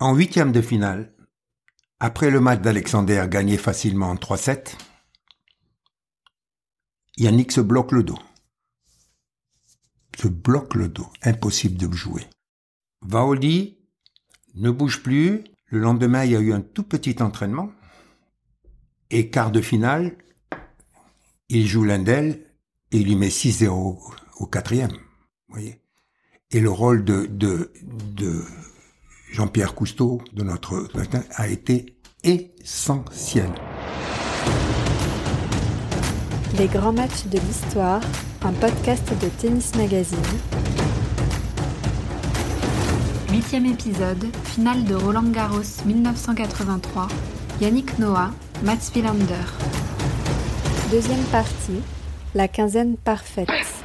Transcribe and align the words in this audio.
En 0.00 0.14
huitième 0.14 0.50
de 0.50 0.62
finale, 0.62 1.12
après 1.98 2.30
le 2.30 2.40
match 2.40 2.62
d'Alexander 2.62 3.26
gagné 3.28 3.58
facilement 3.58 4.08
en 4.08 4.14
3-7, 4.14 4.74
Yannick 7.18 7.52
se 7.52 7.60
bloque 7.60 7.92
le 7.92 8.02
dos. 8.02 8.18
Se 10.18 10.26
bloque 10.26 10.74
le 10.74 10.88
dos. 10.88 11.06
Impossible 11.22 11.76
de 11.76 11.86
le 11.86 11.92
jouer. 11.92 12.26
Vaoli 13.02 13.78
ne 14.54 14.70
bouge 14.70 15.02
plus. 15.02 15.44
Le 15.66 15.80
lendemain, 15.80 16.24
il 16.24 16.30
y 16.30 16.36
a 16.36 16.40
eu 16.40 16.54
un 16.54 16.62
tout 16.62 16.82
petit 16.82 17.22
entraînement. 17.22 17.70
Et 19.10 19.28
quart 19.28 19.50
de 19.50 19.60
finale, 19.60 20.16
il 21.50 21.66
joue 21.66 21.84
l'un 21.84 21.98
d'elles 21.98 22.42
et 22.90 23.00
il 23.00 23.04
lui 23.04 23.16
met 23.16 23.28
6-0 23.28 23.68
au 24.38 24.46
quatrième. 24.46 24.96
Et 25.58 26.60
le 26.60 26.70
rôle 26.70 27.04
de, 27.04 27.26
de, 27.26 27.70
de 27.82 28.42
Jean-Pierre 29.32 29.74
Cousteau, 29.74 30.20
de 30.32 30.42
notre 30.42 30.88
a 31.36 31.48
été 31.48 31.94
essentiel. 32.24 33.50
Les 36.58 36.66
grands 36.66 36.92
matchs 36.92 37.26
de 37.26 37.38
l'histoire, 37.38 38.00
un 38.42 38.52
podcast 38.52 39.08
de 39.22 39.28
Tennis 39.40 39.74
Magazine. 39.76 40.18
Huitième 43.30 43.66
épisode, 43.66 44.26
finale 44.44 44.84
de 44.84 44.94
Roland 44.94 45.30
Garros 45.30 45.84
1983, 45.86 47.08
Yannick 47.60 47.98
Noah, 47.98 48.32
Mats 48.64 48.90
Wilander. 48.94 49.46
Deuxième 50.90 51.24
partie, 51.30 51.80
la 52.34 52.48
quinzaine 52.48 52.96
parfaite. 52.96 53.79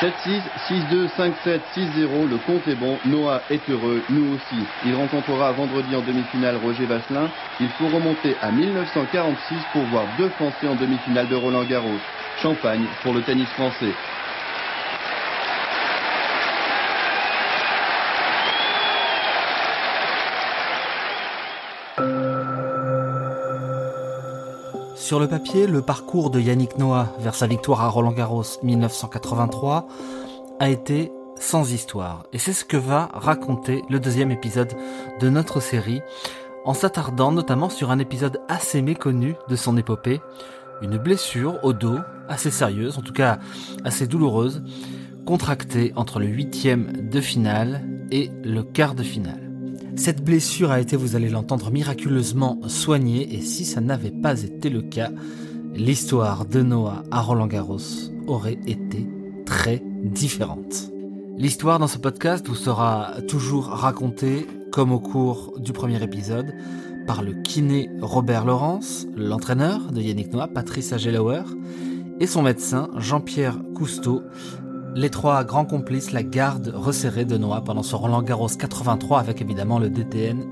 7-6, 0.00 0.42
6-2, 0.68 1.08
5-7, 1.16 1.60
6-0, 1.74 2.28
le 2.28 2.36
compte 2.44 2.68
est 2.68 2.74
bon, 2.74 2.98
Noah 3.06 3.40
est 3.50 3.66
heureux, 3.70 4.02
nous 4.10 4.34
aussi. 4.34 4.62
Il 4.84 4.94
rencontrera 4.94 5.52
vendredi 5.52 5.96
en 5.96 6.02
demi-finale 6.02 6.56
Roger 6.56 6.84
Vasselin. 6.84 7.30
Il 7.60 7.70
faut 7.70 7.88
remonter 7.88 8.36
à 8.42 8.50
1946 8.50 9.56
pour 9.72 9.84
voir 9.84 10.04
deux 10.18 10.28
Français 10.28 10.68
en 10.68 10.74
demi-finale 10.74 11.28
de 11.28 11.34
Roland 11.34 11.64
Garros. 11.64 11.98
Champagne 12.42 12.84
pour 13.02 13.14
le 13.14 13.22
tennis 13.22 13.48
français. 13.48 13.94
Sur 25.06 25.20
le 25.20 25.28
papier, 25.28 25.68
le 25.68 25.82
parcours 25.82 26.30
de 26.30 26.40
Yannick 26.40 26.78
Noah 26.78 27.14
vers 27.20 27.36
sa 27.36 27.46
victoire 27.46 27.80
à 27.82 27.88
Roland 27.88 28.10
Garros 28.10 28.42
1983 28.64 29.86
a 30.58 30.68
été 30.68 31.12
sans 31.36 31.72
histoire. 31.72 32.24
Et 32.32 32.38
c'est 32.38 32.52
ce 32.52 32.64
que 32.64 32.76
va 32.76 33.10
raconter 33.14 33.84
le 33.88 34.00
deuxième 34.00 34.32
épisode 34.32 34.72
de 35.20 35.28
notre 35.28 35.60
série, 35.60 36.00
en 36.64 36.74
s'attardant 36.74 37.30
notamment 37.30 37.68
sur 37.68 37.92
un 37.92 38.00
épisode 38.00 38.40
assez 38.48 38.82
méconnu 38.82 39.36
de 39.48 39.54
son 39.54 39.76
épopée, 39.76 40.20
une 40.82 40.98
blessure 40.98 41.60
au 41.62 41.72
dos 41.72 42.00
assez 42.28 42.50
sérieuse, 42.50 42.98
en 42.98 43.02
tout 43.02 43.12
cas 43.12 43.38
assez 43.84 44.08
douloureuse, 44.08 44.60
contractée 45.24 45.92
entre 45.94 46.18
le 46.18 46.26
huitième 46.26 47.08
de 47.08 47.20
finale 47.20 47.86
et 48.10 48.32
le 48.42 48.64
quart 48.64 48.96
de 48.96 49.04
finale. 49.04 49.45
Cette 49.96 50.22
blessure 50.22 50.70
a 50.70 50.80
été, 50.80 50.94
vous 50.94 51.16
allez 51.16 51.30
l'entendre, 51.30 51.70
miraculeusement 51.70 52.60
soignée 52.68 53.34
et 53.34 53.40
si 53.40 53.64
ça 53.64 53.80
n'avait 53.80 54.10
pas 54.10 54.42
été 54.42 54.68
le 54.68 54.82
cas, 54.82 55.10
l'histoire 55.74 56.44
de 56.44 56.62
Noah 56.62 57.02
à 57.10 57.22
Roland 57.22 57.46
Garros 57.46 57.78
aurait 58.26 58.58
été 58.66 59.08
très 59.46 59.82
différente. 60.04 60.90
L'histoire 61.38 61.78
dans 61.78 61.86
ce 61.86 61.98
podcast 61.98 62.46
vous 62.46 62.54
sera 62.54 63.14
toujours 63.26 63.66
racontée, 63.66 64.46
comme 64.70 64.92
au 64.92 65.00
cours 65.00 65.54
du 65.58 65.72
premier 65.72 66.02
épisode, 66.02 66.54
par 67.06 67.22
le 67.22 67.32
kiné 67.32 67.90
Robert 68.00 68.44
Laurence, 68.44 69.06
l'entraîneur 69.16 69.92
de 69.92 70.02
Yannick 70.02 70.32
Noah, 70.32 70.48
Patrice 70.48 70.92
Agelauer, 70.92 71.42
et 72.20 72.26
son 72.26 72.42
médecin 72.42 72.90
Jean-Pierre 72.96 73.58
Cousteau, 73.74 74.22
les 74.96 75.10
trois 75.10 75.44
grands 75.44 75.66
complices 75.66 76.12
la 76.12 76.22
garde 76.22 76.72
resserrée 76.74 77.26
de 77.26 77.36
Noah 77.36 77.60
pendant 77.60 77.82
ce 77.82 77.94
Roland 77.94 78.22
Garros 78.22 78.48
83 78.48 79.20
avec 79.20 79.42
évidemment 79.42 79.78
le 79.78 79.90
DTN 79.90 80.46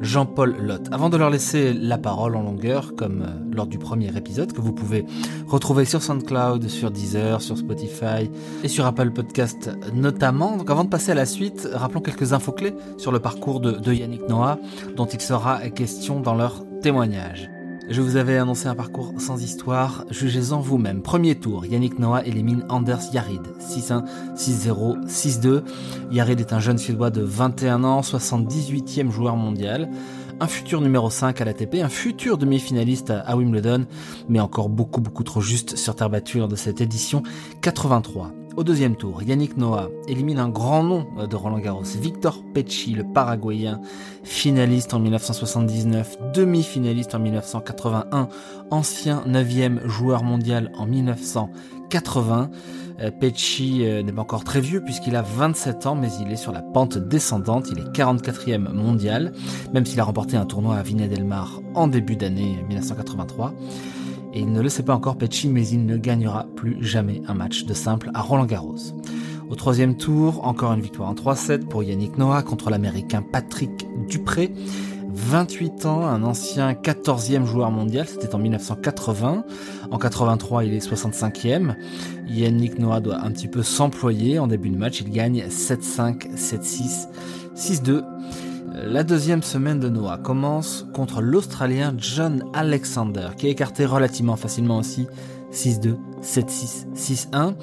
Jean-Paul 0.00 0.56
Lotte. 0.60 0.88
Avant 0.90 1.08
de 1.08 1.16
leur 1.16 1.30
laisser 1.30 1.72
la 1.72 1.96
parole 1.96 2.34
en 2.34 2.42
longueur, 2.42 2.96
comme 2.96 3.22
euh, 3.22 3.54
lors 3.54 3.68
du 3.68 3.78
premier 3.78 4.14
épisode, 4.16 4.52
que 4.52 4.60
vous 4.60 4.72
pouvez 4.72 5.06
retrouver 5.46 5.84
sur 5.84 6.02
SoundCloud, 6.02 6.66
sur 6.68 6.90
Deezer, 6.90 7.40
sur 7.40 7.56
Spotify 7.56 8.28
et 8.64 8.68
sur 8.68 8.84
Apple 8.84 9.12
Podcast 9.12 9.70
notamment. 9.94 10.56
Donc 10.56 10.68
avant 10.68 10.82
de 10.82 10.90
passer 10.90 11.12
à 11.12 11.14
la 11.14 11.26
suite, 11.26 11.68
rappelons 11.72 12.00
quelques 12.00 12.32
infos 12.32 12.52
clés 12.52 12.74
sur 12.98 13.12
le 13.12 13.20
parcours 13.20 13.60
de, 13.60 13.70
de 13.70 13.92
Yannick 13.92 14.28
Noah, 14.28 14.58
dont 14.96 15.06
il 15.06 15.20
sera 15.20 15.60
question 15.70 16.18
dans 16.18 16.34
leur 16.34 16.64
témoignage. 16.82 17.53
Je 17.90 18.00
vous 18.00 18.16
avais 18.16 18.38
annoncé 18.38 18.66
un 18.66 18.74
parcours 18.74 19.12
sans 19.18 19.42
histoire, 19.42 20.06
jugez-en 20.10 20.60
vous-même. 20.60 21.02
Premier 21.02 21.34
tour, 21.34 21.66
Yannick 21.66 21.98
Noah 21.98 22.24
élimine 22.24 22.64
Anders 22.70 23.12
Yarid, 23.12 23.42
6-1, 23.60 24.04
6-0, 24.34 25.06
6-2. 25.06 25.62
Yarid 26.10 26.40
est 26.40 26.54
un 26.54 26.60
jeune 26.60 26.78
Suédois 26.78 27.10
de 27.10 27.20
21 27.20 27.84
ans, 27.84 28.00
78e 28.00 29.10
joueur 29.10 29.36
mondial, 29.36 29.90
un 30.40 30.46
futur 30.46 30.80
numéro 30.80 31.10
5 31.10 31.42
à 31.42 31.44
l'ATP, 31.44 31.76
un 31.82 31.90
futur 31.90 32.38
demi-finaliste 32.38 33.10
à 33.10 33.36
Wimbledon, 33.36 33.84
mais 34.30 34.40
encore 34.40 34.70
beaucoup 34.70 35.02
beaucoup 35.02 35.22
trop 35.22 35.42
juste 35.42 35.76
sur 35.76 35.94
terre 35.94 36.08
battue 36.08 36.38
lors 36.38 36.48
de 36.48 36.56
cette 36.56 36.80
édition 36.80 37.22
83. 37.60 38.32
Au 38.56 38.62
deuxième 38.62 38.94
tour, 38.94 39.20
Yannick 39.24 39.56
Noah 39.56 39.90
élimine 40.06 40.38
un 40.38 40.48
grand 40.48 40.84
nom 40.84 41.06
de 41.28 41.34
Roland 41.34 41.58
Garros, 41.58 41.82
Victor 41.82 42.44
Pecci, 42.54 42.94
le 42.94 43.02
Paraguayen, 43.02 43.80
finaliste 44.22 44.94
en 44.94 45.00
1979, 45.00 46.18
demi-finaliste 46.32 47.16
en 47.16 47.18
1981, 47.18 48.28
ancien 48.70 49.24
9e 49.26 49.84
joueur 49.88 50.22
mondial 50.22 50.70
en 50.78 50.86
1980. 50.86 52.50
Euh, 53.00 53.10
Pecci 53.10 53.84
euh, 53.84 54.04
n'est 54.04 54.12
pas 54.12 54.22
encore 54.22 54.44
très 54.44 54.60
vieux 54.60 54.84
puisqu'il 54.84 55.16
a 55.16 55.22
27 55.22 55.86
ans, 55.86 55.96
mais 55.96 56.10
il 56.20 56.30
est 56.30 56.36
sur 56.36 56.52
la 56.52 56.62
pente 56.62 56.96
descendante. 56.96 57.66
Il 57.72 57.80
est 57.80 57.90
44e 57.90 58.72
mondial, 58.72 59.32
même 59.72 59.84
s'il 59.84 59.98
a 59.98 60.04
remporté 60.04 60.36
un 60.36 60.46
tournoi 60.46 60.76
à 60.76 60.82
Viña 60.82 61.08
del 61.08 61.24
Mar 61.24 61.60
en 61.74 61.88
début 61.88 62.14
d'année 62.14 62.64
1983. 62.68 63.52
Et 64.34 64.40
il 64.40 64.52
ne 64.52 64.60
le 64.60 64.68
sait 64.68 64.82
pas 64.82 64.94
encore 64.94 65.16
Pecci, 65.16 65.48
mais 65.48 65.66
il 65.68 65.86
ne 65.86 65.96
gagnera 65.96 66.46
plus 66.56 66.76
jamais 66.84 67.22
un 67.28 67.34
match 67.34 67.64
de 67.64 67.72
simple 67.72 68.10
à 68.14 68.20
Roland 68.20 68.46
Garros. 68.46 68.74
Au 69.48 69.54
troisième 69.54 69.96
tour, 69.96 70.44
encore 70.44 70.72
une 70.72 70.80
victoire 70.80 71.08
en 71.08 71.14
3-7 71.14 71.66
pour 71.66 71.84
Yannick 71.84 72.18
Noah 72.18 72.42
contre 72.42 72.68
l'américain 72.68 73.22
Patrick 73.22 73.86
Dupré. 74.08 74.52
28 75.16 75.86
ans, 75.86 76.04
un 76.04 76.24
ancien 76.24 76.72
14e 76.72 77.44
joueur 77.44 77.70
mondial, 77.70 78.08
c'était 78.08 78.34
en 78.34 78.38
1980. 78.38 79.44
En 79.92 79.98
83, 79.98 80.64
il 80.64 80.74
est 80.74 80.84
65e. 80.84 81.76
Yannick 82.26 82.80
Noah 82.80 82.98
doit 82.98 83.20
un 83.20 83.30
petit 83.30 83.46
peu 83.46 83.62
s'employer. 83.62 84.40
En 84.40 84.48
début 84.48 84.70
de 84.70 84.76
match, 84.76 85.00
il 85.00 85.10
gagne 85.10 85.44
7-5, 85.44 86.34
7-6, 86.34 87.06
6-2 87.54 88.02
la 88.74 89.04
deuxième 89.04 89.42
semaine 89.42 89.78
de 89.78 89.88
Noah 89.88 90.18
commence 90.18 90.84
contre 90.92 91.22
l'Australien 91.22 91.94
John 91.96 92.44
Alexander, 92.52 93.28
qui 93.38 93.46
est 93.46 93.50
écarté 93.50 93.86
relativement 93.86 94.36
facilement 94.36 94.78
aussi 94.78 95.06
6-2, 95.52 95.96
7-6, 96.22 96.86
6-1. 96.94 97.54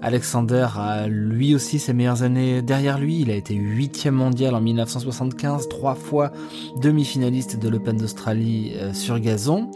Alexander 0.00 0.66
a 0.76 1.06
lui 1.06 1.54
aussi 1.54 1.78
ses 1.78 1.92
meilleures 1.92 2.22
années 2.22 2.62
derrière 2.62 2.98
lui. 2.98 3.20
Il 3.20 3.30
a 3.30 3.34
été 3.34 3.54
huitième 3.54 4.14
mondial 4.14 4.54
en 4.54 4.60
1975, 4.60 5.68
trois 5.68 5.94
fois 5.94 6.32
demi-finaliste 6.80 7.58
de 7.58 7.68
l'Open 7.68 7.96
d'Australie 7.98 8.72
euh, 8.76 8.92
sur 8.92 9.18
gazon. 9.20 9.70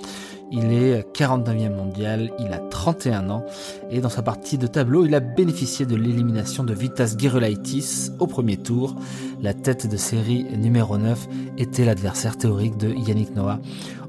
Il 0.50 0.72
est 0.72 1.06
49e 1.15 1.75
mondial, 1.75 2.31
il 2.38 2.47
a 2.47 2.59
31 2.59 3.28
ans 3.28 3.44
et 3.91 4.00
dans 4.00 4.09
sa 4.09 4.22
partie 4.22 4.56
de 4.56 4.66
tableau, 4.66 5.04
il 5.04 5.15
a 5.15 5.21
bénéficié 5.21 5.84
de 5.84 5.94
l'élimination 5.94 6.65
de 6.65 6.72
Vitas 6.72 7.16
Gerulaitis 7.19 8.10
au 8.19 8.27
premier 8.27 8.56
tour. 8.56 8.97
La 9.41 9.54
tête 9.54 9.86
de 9.86 9.97
série 9.97 10.45
numéro 10.57 10.98
9 10.98 11.28
était 11.59 11.84
l'adversaire 11.84 12.36
théorique 12.36 12.77
de 12.77 12.92
Yannick 12.92 13.34
Noah 13.36 13.60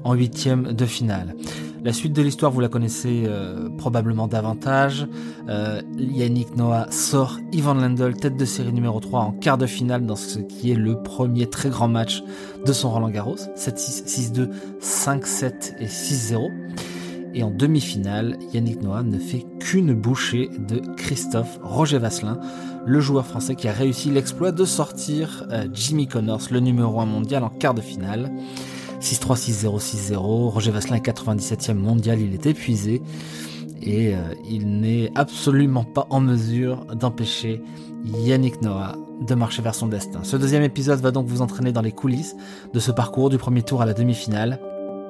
en 0.02 0.14
huitième 0.14 0.72
de 0.72 0.86
finale. 0.86 1.36
La 1.84 1.92
suite 1.92 2.12
de 2.12 2.20
l'histoire, 2.20 2.50
vous 2.50 2.60
la 2.60 2.68
connaissez 2.68 3.22
euh, 3.26 3.68
probablement 3.78 4.26
davantage. 4.26 5.06
Euh, 5.48 5.80
Yannick 5.96 6.56
Noah 6.56 6.90
sort 6.90 7.38
Ivan 7.52 7.74
Lendl, 7.74 8.16
tête 8.16 8.36
de 8.36 8.44
série 8.44 8.72
numéro 8.72 8.98
3 9.00 9.20
en 9.20 9.32
quart 9.32 9.56
de 9.56 9.66
finale 9.66 10.04
dans 10.04 10.16
ce 10.16 10.40
qui 10.40 10.72
est 10.72 10.74
le 10.74 11.00
premier 11.00 11.48
très 11.48 11.70
grand 11.70 11.88
match 11.88 12.22
de 12.66 12.72
son 12.72 12.90
Roland 12.90 13.08
Garros. 13.08 13.36
7-6, 13.56 14.34
6-2, 14.34 14.50
5-7 14.82 15.76
et 15.78 15.86
6-0. 15.86 16.50
Et 17.34 17.42
en 17.42 17.50
demi-finale, 17.50 18.36
Yannick 18.52 18.82
Noah 18.82 19.02
ne 19.02 19.18
fait 19.18 19.46
qu'une 19.60 19.94
bouchée 19.94 20.50
de 20.68 20.80
Christophe 20.96 21.60
Roger 21.62 21.98
Vasselin, 21.98 22.40
le 22.86 23.00
joueur 23.00 23.26
français 23.26 23.54
qui 23.54 23.68
a 23.68 23.72
réussi 23.72 24.10
l'exploit 24.10 24.52
de 24.52 24.64
sortir 24.64 25.46
euh, 25.50 25.68
Jimmy 25.72 26.08
Connors, 26.08 26.42
le 26.50 26.60
numéro 26.60 27.00
1 27.00 27.06
mondial, 27.06 27.44
en 27.44 27.50
quart 27.50 27.74
de 27.74 27.80
finale. 27.80 28.32
6-3, 29.00 29.36
6-0, 29.36 30.12
6-0. 30.12 30.16
Roger 30.48 30.70
Vasselin 30.72 30.96
est 30.96 31.06
97e 31.06 31.74
mondial, 31.74 32.20
il 32.20 32.34
est 32.34 32.46
épuisé 32.46 33.00
et 33.82 34.14
euh, 34.14 34.18
il 34.48 34.80
n'est 34.80 35.10
absolument 35.14 35.84
pas 35.84 36.06
en 36.10 36.20
mesure 36.20 36.84
d'empêcher 36.94 37.62
Yannick 38.04 38.60
Noah 38.62 38.96
de 39.20 39.34
marcher 39.34 39.62
vers 39.62 39.74
son 39.74 39.86
destin. 39.86 40.20
Ce 40.22 40.36
deuxième 40.36 40.62
épisode 40.62 41.00
va 41.00 41.10
donc 41.10 41.26
vous 41.26 41.42
entraîner 41.42 41.72
dans 41.72 41.82
les 41.82 41.92
coulisses 41.92 42.34
de 42.72 42.78
ce 42.80 42.90
parcours 42.90 43.30
du 43.30 43.38
premier 43.38 43.62
tour 43.62 43.82
à 43.82 43.86
la 43.86 43.94
demi-finale. 43.94 44.60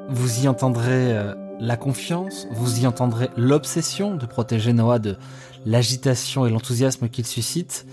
Vous 0.09 0.45
y 0.45 0.49
entendrez 0.49 1.17
euh, 1.17 1.35
la 1.61 1.77
confiance, 1.77 2.49
vous 2.53 2.81
y 2.81 2.87
entendrez 2.87 3.29
l'obsession 3.37 4.17
de 4.17 4.25
protéger 4.25 4.73
Noah 4.73 4.99
de 4.99 5.19
l'agitation 5.67 6.47
et 6.47 6.51
l'enthousiasme 6.51 7.09
qu'il 7.09 7.27
suscite. 7.27 7.87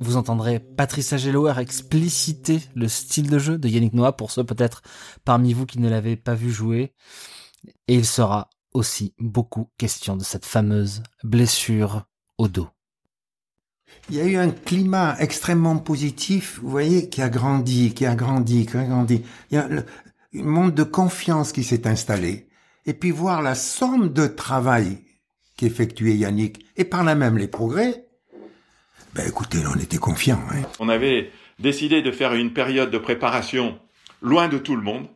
Vous 0.00 0.16
entendrez 0.16 0.58
Patrice 0.58 1.12
Agelower 1.12 1.54
expliciter 1.58 2.62
le 2.74 2.88
style 2.88 3.28
de 3.28 3.38
jeu 3.38 3.58
de 3.58 3.68
Yannick 3.68 3.92
Noah 3.92 4.12
pour 4.12 4.30
ceux 4.30 4.42
peut-être 4.42 4.82
parmi 5.24 5.52
vous 5.52 5.66
qui 5.66 5.78
ne 5.80 5.88
l'avaient 5.88 6.16
pas 6.16 6.34
vu 6.34 6.50
jouer. 6.50 6.94
Et 7.88 7.94
il 7.94 8.06
sera 8.06 8.48
aussi 8.72 9.14
beaucoup 9.18 9.68
question 9.78 10.16
de 10.16 10.24
cette 10.24 10.46
fameuse 10.46 11.02
blessure 11.22 12.06
au 12.38 12.48
dos. 12.48 12.68
Il 14.08 14.16
y 14.16 14.20
a 14.20 14.24
eu 14.24 14.36
un 14.36 14.50
climat 14.50 15.16
extrêmement 15.20 15.76
positif, 15.76 16.58
vous 16.60 16.70
voyez, 16.70 17.08
qui 17.08 17.22
a 17.22 17.28
grandi, 17.28 17.92
qui 17.94 18.06
a 18.06 18.14
grandi, 18.14 18.66
qui 18.66 18.76
a 18.76 18.84
grandi. 18.84 19.22
Il 19.50 19.54
y 19.54 19.58
a 19.58 19.66
un 19.66 19.84
monde 20.42 20.74
de 20.74 20.82
confiance 20.82 21.52
qui 21.52 21.62
s'est 21.62 21.86
installé. 21.86 22.48
Et 22.86 22.94
puis 22.94 23.10
voir 23.10 23.42
la 23.42 23.54
somme 23.54 24.12
de 24.12 24.26
travail 24.26 24.98
qu'effectuait 25.56 26.16
Yannick, 26.16 26.66
et 26.76 26.84
par 26.84 27.04
là 27.04 27.14
même 27.14 27.38
les 27.38 27.48
progrès, 27.48 28.06
ben 29.14 29.26
écoutez, 29.26 29.58
on 29.66 29.78
était 29.78 29.98
confiants. 29.98 30.42
Hein. 30.50 30.62
On 30.80 30.88
avait 30.88 31.30
décidé 31.58 32.02
de 32.02 32.10
faire 32.10 32.34
une 32.34 32.52
période 32.52 32.90
de 32.90 32.98
préparation 32.98 33.78
loin 34.20 34.48
de 34.48 34.58
tout 34.58 34.74
le 34.74 34.82
monde, 34.82 35.06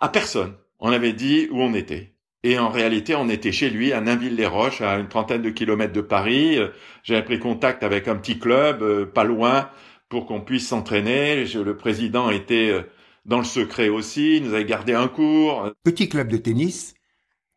à 0.00 0.08
personne. 0.08 0.54
On 0.78 0.92
avait 0.92 1.12
dit 1.12 1.48
où 1.50 1.60
on 1.60 1.74
était. 1.74 2.14
Et 2.44 2.58
en 2.58 2.70
réalité, 2.70 3.14
on 3.14 3.28
était 3.28 3.52
chez 3.52 3.70
lui 3.70 3.92
à 3.92 4.00
Nainville-les-Roches, 4.00 4.80
à 4.80 4.98
une 4.98 5.08
trentaine 5.08 5.42
de 5.42 5.50
kilomètres 5.50 5.92
de 5.92 6.00
Paris. 6.00 6.58
J'avais 7.04 7.22
pris 7.22 7.38
contact 7.38 7.82
avec 7.82 8.08
un 8.08 8.16
petit 8.16 8.38
club, 8.38 8.82
euh, 8.82 9.06
pas 9.06 9.24
loin, 9.24 9.70
pour 10.08 10.26
qu'on 10.26 10.40
puisse 10.40 10.68
s'entraîner. 10.68 11.44
Le 11.44 11.76
président 11.76 12.30
était 12.30 12.70
euh, 12.70 12.82
dans 13.24 13.38
le 13.38 13.44
secret 13.44 13.88
aussi, 13.88 14.38
il 14.38 14.44
nous 14.44 14.54
avait 14.54 14.64
gardé 14.64 14.94
un 14.94 15.06
cours. 15.06 15.70
Petit 15.84 16.08
club 16.08 16.28
de 16.28 16.36
tennis, 16.36 16.94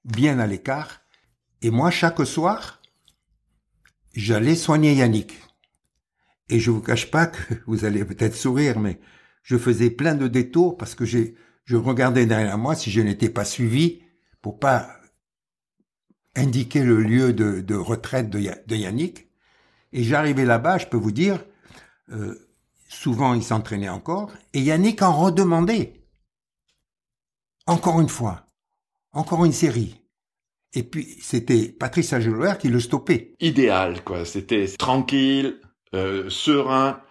bien 0.05 0.39
à 0.39 0.47
l'écart. 0.47 1.01
Et 1.61 1.71
moi, 1.71 1.91
chaque 1.91 2.25
soir, 2.25 2.81
j'allais 4.13 4.55
soigner 4.55 4.93
Yannick. 4.93 5.41
Et 6.49 6.59
je 6.59 6.71
vous 6.71 6.81
cache 6.81 7.11
pas 7.11 7.27
que 7.27 7.55
vous 7.67 7.85
allez 7.85 8.05
peut-être 8.05 8.35
sourire, 8.35 8.79
mais 8.79 8.99
je 9.43 9.57
faisais 9.57 9.89
plein 9.89 10.15
de 10.15 10.27
détours 10.27 10.77
parce 10.77 10.95
que 10.95 11.05
je 11.05 11.75
regardais 11.75 12.25
derrière 12.25 12.57
moi 12.57 12.75
si 12.75 12.91
je 12.91 13.01
n'étais 13.01 13.29
pas 13.29 13.45
suivi 13.45 14.01
pour 14.41 14.59
pas 14.59 14.95
indiquer 16.35 16.83
le 16.83 17.01
lieu 17.01 17.33
de, 17.33 17.75
retraite 17.75 18.29
de, 18.29 18.75
Yannick. 18.75 19.27
Et 19.93 20.03
j'arrivais 20.03 20.45
là-bas, 20.45 20.77
je 20.77 20.87
peux 20.87 20.97
vous 20.97 21.11
dire, 21.11 21.43
euh, 22.11 22.49
souvent 22.87 23.33
il 23.33 23.43
s'entraînait 23.43 23.89
encore, 23.89 24.31
et 24.53 24.61
Yannick 24.61 25.01
en 25.01 25.13
redemandait. 25.13 26.01
Encore 27.65 28.01
une 28.01 28.09
fois, 28.09 28.44
encore 29.15 29.45
une 29.45 29.51
série. 29.51 29.95
Et 30.73 30.83
puis 30.83 31.07
c'était 31.21 31.69
Patrice 31.69 32.13
Agelouer 32.13 32.53
qui 32.59 32.69
le 32.69 32.79
stoppait. 32.79 33.33
Idéal, 33.39 34.03
quoi. 34.03 34.25
C'était 34.25 34.67
tranquille, 34.77 35.59
euh, 35.93 36.29
serein. 36.29 37.01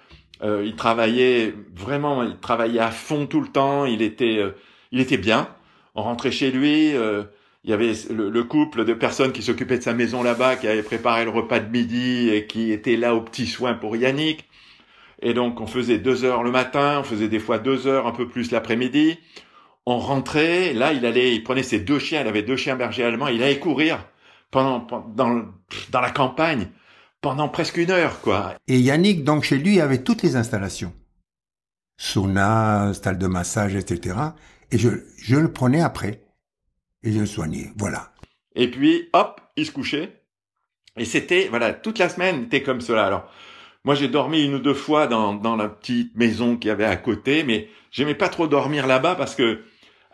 Euh, 0.42 0.62
il 0.64 0.76
travaillait 0.76 1.54
vraiment, 1.74 2.22
il 2.22 2.38
travaillait 2.38 2.80
à 2.80 2.90
fond 2.90 3.26
tout 3.26 3.40
le 3.40 3.48
temps. 3.48 3.86
Il 3.86 4.02
était, 4.02 4.40
il 4.92 5.00
était 5.00 5.16
bien 5.16 5.48
on 5.94 6.02
rentrait 6.02 6.32
chez 6.32 6.50
lui, 6.50 6.94
euh, 6.94 7.24
il 7.62 7.70
y 7.70 7.72
avait 7.72 7.92
le, 8.10 8.44
couple 8.44 8.84
de 8.84 8.92
personnes 8.92 9.32
qui 9.32 9.42
s'occupaient 9.42 9.78
de 9.78 9.82
sa 9.82 9.94
maison 9.94 10.22
là-bas, 10.22 10.56
qui 10.56 10.68
avaient 10.68 10.82
préparé 10.82 11.24
le 11.24 11.30
repas 11.30 11.60
de 11.60 11.70
midi 11.70 12.28
et 12.30 12.46
qui 12.46 12.72
étaient 12.72 12.96
là 12.96 13.14
aux 13.14 13.20
petits 13.20 13.46
soins 13.46 13.74
pour 13.74 13.96
Yannick. 13.96 14.48
Et 15.22 15.32
donc 15.32 15.60
on 15.60 15.66
faisait 15.66 15.98
deux 15.98 16.24
heures 16.24 16.42
le 16.42 16.50
matin, 16.50 16.98
on 17.00 17.04
faisait 17.04 17.28
des 17.28 17.38
fois 17.38 17.58
deux 17.58 17.86
heures, 17.86 18.06
un 18.06 18.12
peu 18.12 18.28
plus 18.28 18.50
l'après-midi. 18.50 19.18
On 19.86 19.98
rentrait, 19.98 20.72
là 20.72 20.92
il 20.92 21.04
allait, 21.04 21.34
il 21.34 21.42
prenait 21.42 21.62
ses 21.62 21.80
deux 21.80 21.98
chiens, 21.98 22.22
il 22.22 22.28
avait 22.28 22.42
deux 22.42 22.56
chiens 22.56 22.76
bergers 22.76 23.04
allemands, 23.04 23.28
il 23.28 23.42
allait 23.42 23.58
courir 23.58 24.06
pendant, 24.50 24.86
dans, 25.14 25.44
dans 25.90 26.00
la 26.00 26.10
campagne 26.10 26.68
pendant 27.24 27.48
presque 27.48 27.78
une 27.78 27.90
heure, 27.90 28.20
quoi. 28.20 28.52
Et 28.68 28.78
Yannick, 28.78 29.24
donc 29.24 29.44
chez 29.44 29.56
lui, 29.56 29.80
avait 29.80 30.02
toutes 30.02 30.22
les 30.22 30.36
installations. 30.36 30.92
Sauna, 31.96 32.92
salle 32.92 33.16
de 33.16 33.26
massage, 33.26 33.74
etc. 33.74 34.16
Et 34.70 34.76
je, 34.76 34.90
je 35.16 35.36
le 35.36 35.50
prenais 35.50 35.80
après. 35.80 36.20
Et 37.02 37.12
je 37.12 37.20
le 37.20 37.26
soignais. 37.26 37.72
Voilà. 37.78 38.12
Et 38.54 38.70
puis, 38.70 39.08
hop, 39.14 39.40
il 39.56 39.64
se 39.64 39.72
couchait. 39.72 40.20
Et 40.98 41.06
c'était, 41.06 41.48
voilà, 41.48 41.72
toute 41.72 41.98
la 41.98 42.10
semaine 42.10 42.44
était 42.44 42.62
comme 42.62 42.82
cela. 42.82 43.06
Alors, 43.06 43.30
moi, 43.84 43.94
j'ai 43.94 44.08
dormi 44.08 44.44
une 44.44 44.56
ou 44.56 44.58
deux 44.58 44.74
fois 44.74 45.06
dans, 45.06 45.32
dans 45.32 45.56
la 45.56 45.70
petite 45.70 46.14
maison 46.16 46.58
qu'il 46.58 46.68
y 46.68 46.72
avait 46.72 46.84
à 46.84 46.96
côté, 46.96 47.42
mais 47.42 47.68
j'aimais 47.90 48.14
pas 48.14 48.28
trop 48.28 48.48
dormir 48.48 48.86
là-bas 48.86 49.14
parce 49.14 49.34
que 49.34 49.62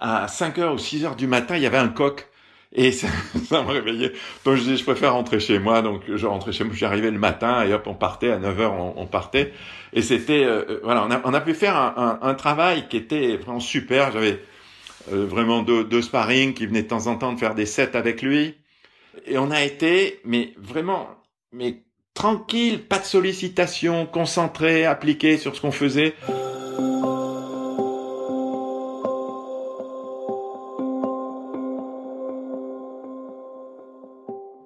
à 0.00 0.29
5 0.29 0.58
heures 0.58 0.75
ou 0.75 0.79
6 0.79 1.05
heures 1.05 1.17
du 1.17 1.26
matin, 1.26 1.56
il 1.56 1.62
y 1.62 1.67
avait 1.67 1.79
un 1.79 1.88
coq. 1.88 2.26
Et 2.73 2.93
ça, 2.93 3.08
ça 3.49 3.62
me 3.62 3.70
réveillait. 3.70 4.12
Donc 4.44 4.56
je 4.56 4.62
dis, 4.62 4.76
je 4.76 4.85
préfère 4.85 5.14
rentrer 5.14 5.41
chez 5.41 5.58
moi. 5.58 5.82
Donc 5.82 6.02
je 6.08 6.26
rentrais 6.26 6.52
chez 6.52 6.64
moi. 6.64 6.75
J'arrivais 6.76 7.11
le 7.11 7.19
matin 7.19 7.64
et 7.64 7.73
hop, 7.73 7.87
on 7.87 7.94
partait 7.94 8.31
à 8.31 8.38
9 8.38 8.61
heures, 8.61 8.75
on, 8.75 9.06
partait. 9.06 9.52
Et 9.93 10.02
c'était, 10.02 10.44
euh, 10.44 10.64
euh, 10.69 10.81
voilà, 10.85 11.05
on 11.05 11.11
a, 11.11 11.20
on 11.25 11.35
a 11.35 11.41
pu 11.41 11.55
faire 11.55 11.76
un, 11.76 12.19
un, 12.23 12.29
un 12.29 12.35
travail 12.35 12.88
qui 12.88 12.97
était 12.97 13.37
vraiment 13.37 13.61
super. 13.61 14.12
J'avais 14.12 14.41
euh, 15.12 15.26
vraiment 15.26 15.62
deux, 15.62 15.85
deux 15.85 16.02
sparring 16.02 16.55
qui 16.55 16.67
venaient 16.67 16.82
de 16.82 16.88
temps 16.88 17.06
en 17.06 17.17
temps 17.17 17.32
de 17.32 17.38
faire 17.38 17.55
des 17.55 17.67
sets 17.67 17.97
avec 17.97 18.23
lui. 18.23 18.55
Et 19.26 19.38
on 19.38 19.50
a 19.50 19.62
été, 19.62 20.20
mais 20.25 20.55
vraiment, 20.56 21.08
mais 21.52 21.82
tranquille, 22.14 22.82
pas 22.82 22.99
de 22.99 23.05
sollicitation, 23.05 24.06
concentré, 24.06 24.85
appliqué 24.85 25.37
sur 25.37 25.56
ce 25.56 25.61
qu'on 25.61 25.73
faisait. 25.73 26.14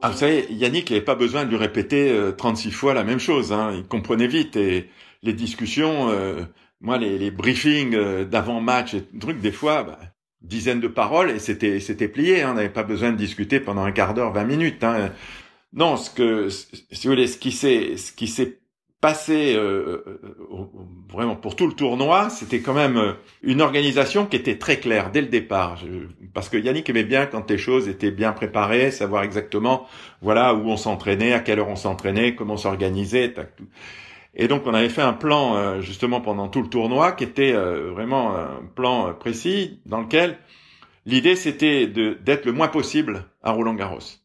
Ah, 0.07 0.11
vous 0.11 0.19
savez, 0.19 0.47
Yannick 0.51 0.91
n'avait 0.91 1.03
pas 1.03 1.15
besoin 1.15 1.47
de 1.47 1.49
lui 1.49 1.57
répéter 1.57 2.15
36 2.37 2.69
euh, 2.69 2.71
fois 2.73 2.93
la 2.93 3.05
même 3.05 3.19
chose. 3.19 3.53
Hein. 3.55 3.73
Il 3.75 3.85
comprenait 3.85 4.27
vite 4.27 4.55
et 4.55 4.91
les 5.23 5.33
discussions, 5.33 6.11
euh, 6.11 6.43
moi, 6.83 6.99
les, 6.99 7.17
les 7.17 7.31
briefings 7.31 7.97
d'avant-match 8.25 8.93
et 8.93 9.03
trucs, 9.19 9.41
des 9.41 9.51
fois, 9.51 9.83
bah, 9.83 9.99
dizaines 10.43 10.81
de 10.81 10.89
paroles 10.89 11.31
et 11.31 11.39
c'était 11.39 11.81
c'était 11.81 12.09
plié. 12.09 12.43
Hein, 12.43 12.51
on 12.51 12.55
n'avait 12.57 12.69
pas 12.69 12.83
besoin 12.83 13.13
de 13.13 13.17
discuter 13.17 13.61
pendant 13.61 13.83
un 13.83 13.93
quart 13.93 14.13
d'heure, 14.13 14.31
vingt 14.31 14.45
minutes. 14.45 14.85
Hein. 14.85 15.11
Non, 15.73 15.97
ce 15.97 16.11
que 16.11 16.51
si 16.51 17.07
vous 17.07 17.15
voulez, 17.15 17.27
ce 17.27 17.39
qui 17.39 17.51
s'est 17.51 17.97
ce 17.97 18.13
qui 18.13 18.29
s'est 18.29 18.59
passé 19.05 19.55
euh, 19.55 20.03
euh, 20.07 20.67
vraiment 21.13 21.37
pour 21.37 21.57
tout 21.57 21.67
le 21.67 21.75
tournoi, 21.75 22.31
c'était 22.31 22.61
quand 22.61 22.73
même 22.73 22.97
euh, 22.97 23.13
une 23.43 23.61
organisation 23.61 24.25
qui 24.25 24.37
était 24.37 24.57
très 24.57 24.79
claire 24.79 25.11
dès 25.11 25.21
le 25.21 25.27
départ. 25.27 25.77
parce 26.33 26.49
que 26.49 26.57
Yannick 26.57 26.89
aimait 26.89 27.05
bien 27.05 27.27
quand 27.27 27.51
les 27.51 27.59
choses 27.59 27.87
étaient 27.87 28.11
bien 28.11 28.33
préparées, 28.33 28.91
savoir 28.91 29.23
exactement 29.23 29.87
voilà 30.23 30.55
où 30.55 30.71
on 30.71 30.79
s'entraînait, 30.79 31.35
à 31.35 31.41
quelle 31.41 31.59
heure 31.59 31.69
on 31.69 31.77
s'entraînait, 31.77 32.35
comment 32.35 32.57
s'organiser. 32.57 33.35
Et 34.37 34.49
donc 34.49 34.67
on 34.67 34.73
avait 34.73 34.89
fait 34.89 35.03
un 35.03 35.13
plan 35.13 35.55
euh, 35.55 35.83
justement 35.83 36.23
pendant 36.23 36.49
tout 36.49 36.63
le 36.63 36.71
tournoi 36.71 37.13
qui 37.13 37.25
était 37.25 37.53
euh, 37.53 37.91
vraiment 37.91 38.35
un 38.35 38.63
plan 38.75 39.09
euh, 39.09 39.13
précis 39.13 39.83
dans 39.85 40.01
lequel 40.01 40.39
l'idée 41.05 41.37
c'était 41.37 41.87
d'être 41.87 42.47
le 42.47 42.53
moins 42.53 42.69
possible 42.69 43.27
à 43.43 43.53
Roland 43.53 43.75
Garros. 43.75 44.23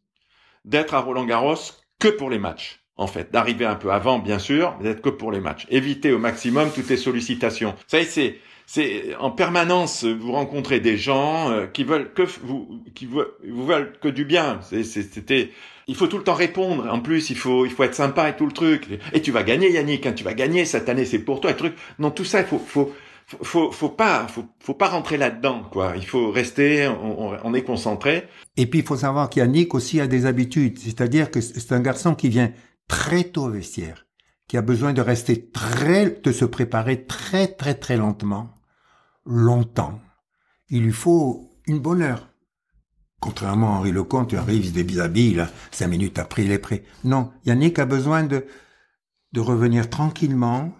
D'être 0.63 0.93
à 0.93 1.01
Roland 1.01 1.25
Garros 1.25 1.73
que 1.99 2.07
pour 2.07 2.29
les 2.29 2.39
matchs 2.39 2.79
en 2.99 3.07
fait, 3.07 3.31
d'arriver 3.31 3.65
un 3.65 3.75
peu 3.75 3.91
avant 3.91 4.19
bien 4.19 4.39
sûr, 4.39 4.75
mais 4.77 4.89
d'être 4.89 5.01
que 5.01 5.09
pour 5.09 5.31
les 5.31 5.39
matchs. 5.39 5.65
Éviter 5.69 6.11
au 6.11 6.19
maximum 6.19 6.69
toutes 6.73 6.89
les 6.89 6.97
sollicitations. 6.97 7.73
Ça 7.87 8.03
c'est 8.03 8.35
c'est 8.65 9.15
en 9.19 9.31
permanence 9.31 10.03
vous 10.03 10.33
rencontrez 10.33 10.79
des 10.79 10.95
gens 10.95 11.51
qui 11.73 11.83
veulent 11.83 12.13
que 12.13 12.21
vous 12.43 12.81
qui 12.93 13.07
vous, 13.07 13.23
vous 13.47 13.65
veulent 13.65 13.93
que 13.99 14.09
du 14.09 14.25
bien. 14.25 14.59
C'était 14.61 15.49
il 15.89 15.95
faut 15.95 16.05
tout 16.07 16.19
le 16.19 16.23
temps 16.23 16.35
répondre. 16.35 16.87
En 16.89 16.99
plus, 16.99 17.31
il 17.31 17.35
faut, 17.35 17.65
il 17.65 17.71
faut 17.71 17.83
être 17.83 17.95
sympa 17.95 18.29
et 18.29 18.35
tout 18.35 18.45
le 18.45 18.51
truc. 18.51 18.87
Et 19.11 19.21
tu 19.21 19.31
vas 19.31 19.41
gagner, 19.41 19.71
Yannick. 19.71 20.05
Hein, 20.05 20.13
tu 20.13 20.23
vas 20.23 20.35
gagner 20.35 20.63
cette 20.63 20.87
année, 20.87 21.03
c'est 21.03 21.19
pour 21.19 21.41
toi. 21.41 21.49
Et 21.49 21.55
truc. 21.55 21.73
Non, 21.97 22.11
tout 22.11 22.23
ça, 22.23 22.41
il 22.41 22.45
faut, 22.45 22.59
faut, 22.59 22.93
faut, 23.25 23.71
faut 23.71 23.89
pas, 23.89 24.27
faut, 24.27 24.45
faut 24.59 24.75
pas 24.75 24.87
rentrer 24.87 25.17
là-dedans, 25.17 25.63
quoi. 25.71 25.93
Il 25.95 26.05
faut 26.05 26.29
rester, 26.29 26.87
on, 26.87 27.31
on 27.43 27.53
est 27.55 27.63
concentré. 27.63 28.27
Et 28.55 28.67
puis, 28.67 28.79
il 28.79 28.85
faut 28.85 28.97
savoir 28.97 29.31
qu'Yannick 29.31 29.73
aussi 29.73 29.99
a 29.99 30.05
des 30.05 30.27
habitudes. 30.27 30.77
C'est-à-dire 30.77 31.31
que 31.31 31.41
c'est 31.41 31.71
un 31.71 31.81
garçon 31.81 32.13
qui 32.13 32.29
vient 32.29 32.51
très 32.89 33.23
tôt 33.23 33.45
au 33.45 33.51
vestiaire, 33.51 34.05
qui 34.49 34.57
a 34.57 34.61
besoin 34.61 34.91
de 34.91 35.01
rester 35.01 35.49
très, 35.49 36.09
de 36.09 36.31
se 36.33 36.43
préparer 36.43 37.05
très, 37.05 37.47
très, 37.47 37.75
très 37.75 37.95
lentement, 37.95 38.53
longtemps. 39.25 40.01
Il 40.67 40.83
lui 40.83 40.91
faut 40.91 41.49
une 41.67 41.79
bonne 41.79 42.01
heure. 42.01 42.27
Contrairement 43.21 43.75
à 43.75 43.77
Henri 43.77 43.91
Lecomte, 43.91 44.29
tu 44.29 44.37
arrives, 44.37 44.65
se 44.65 44.71
déshabille, 44.71 45.35
là, 45.35 45.49
cinq 45.71 45.87
minutes 45.87 46.19
après, 46.19 46.43
il 46.43 46.51
est 46.51 46.59
prêt. 46.59 46.83
Non, 47.03 47.31
Yannick 47.45 47.79
a 47.79 47.85
besoin 47.85 48.23
de, 48.23 48.45
de 49.33 49.39
revenir 49.39 49.89
tranquillement, 49.89 50.73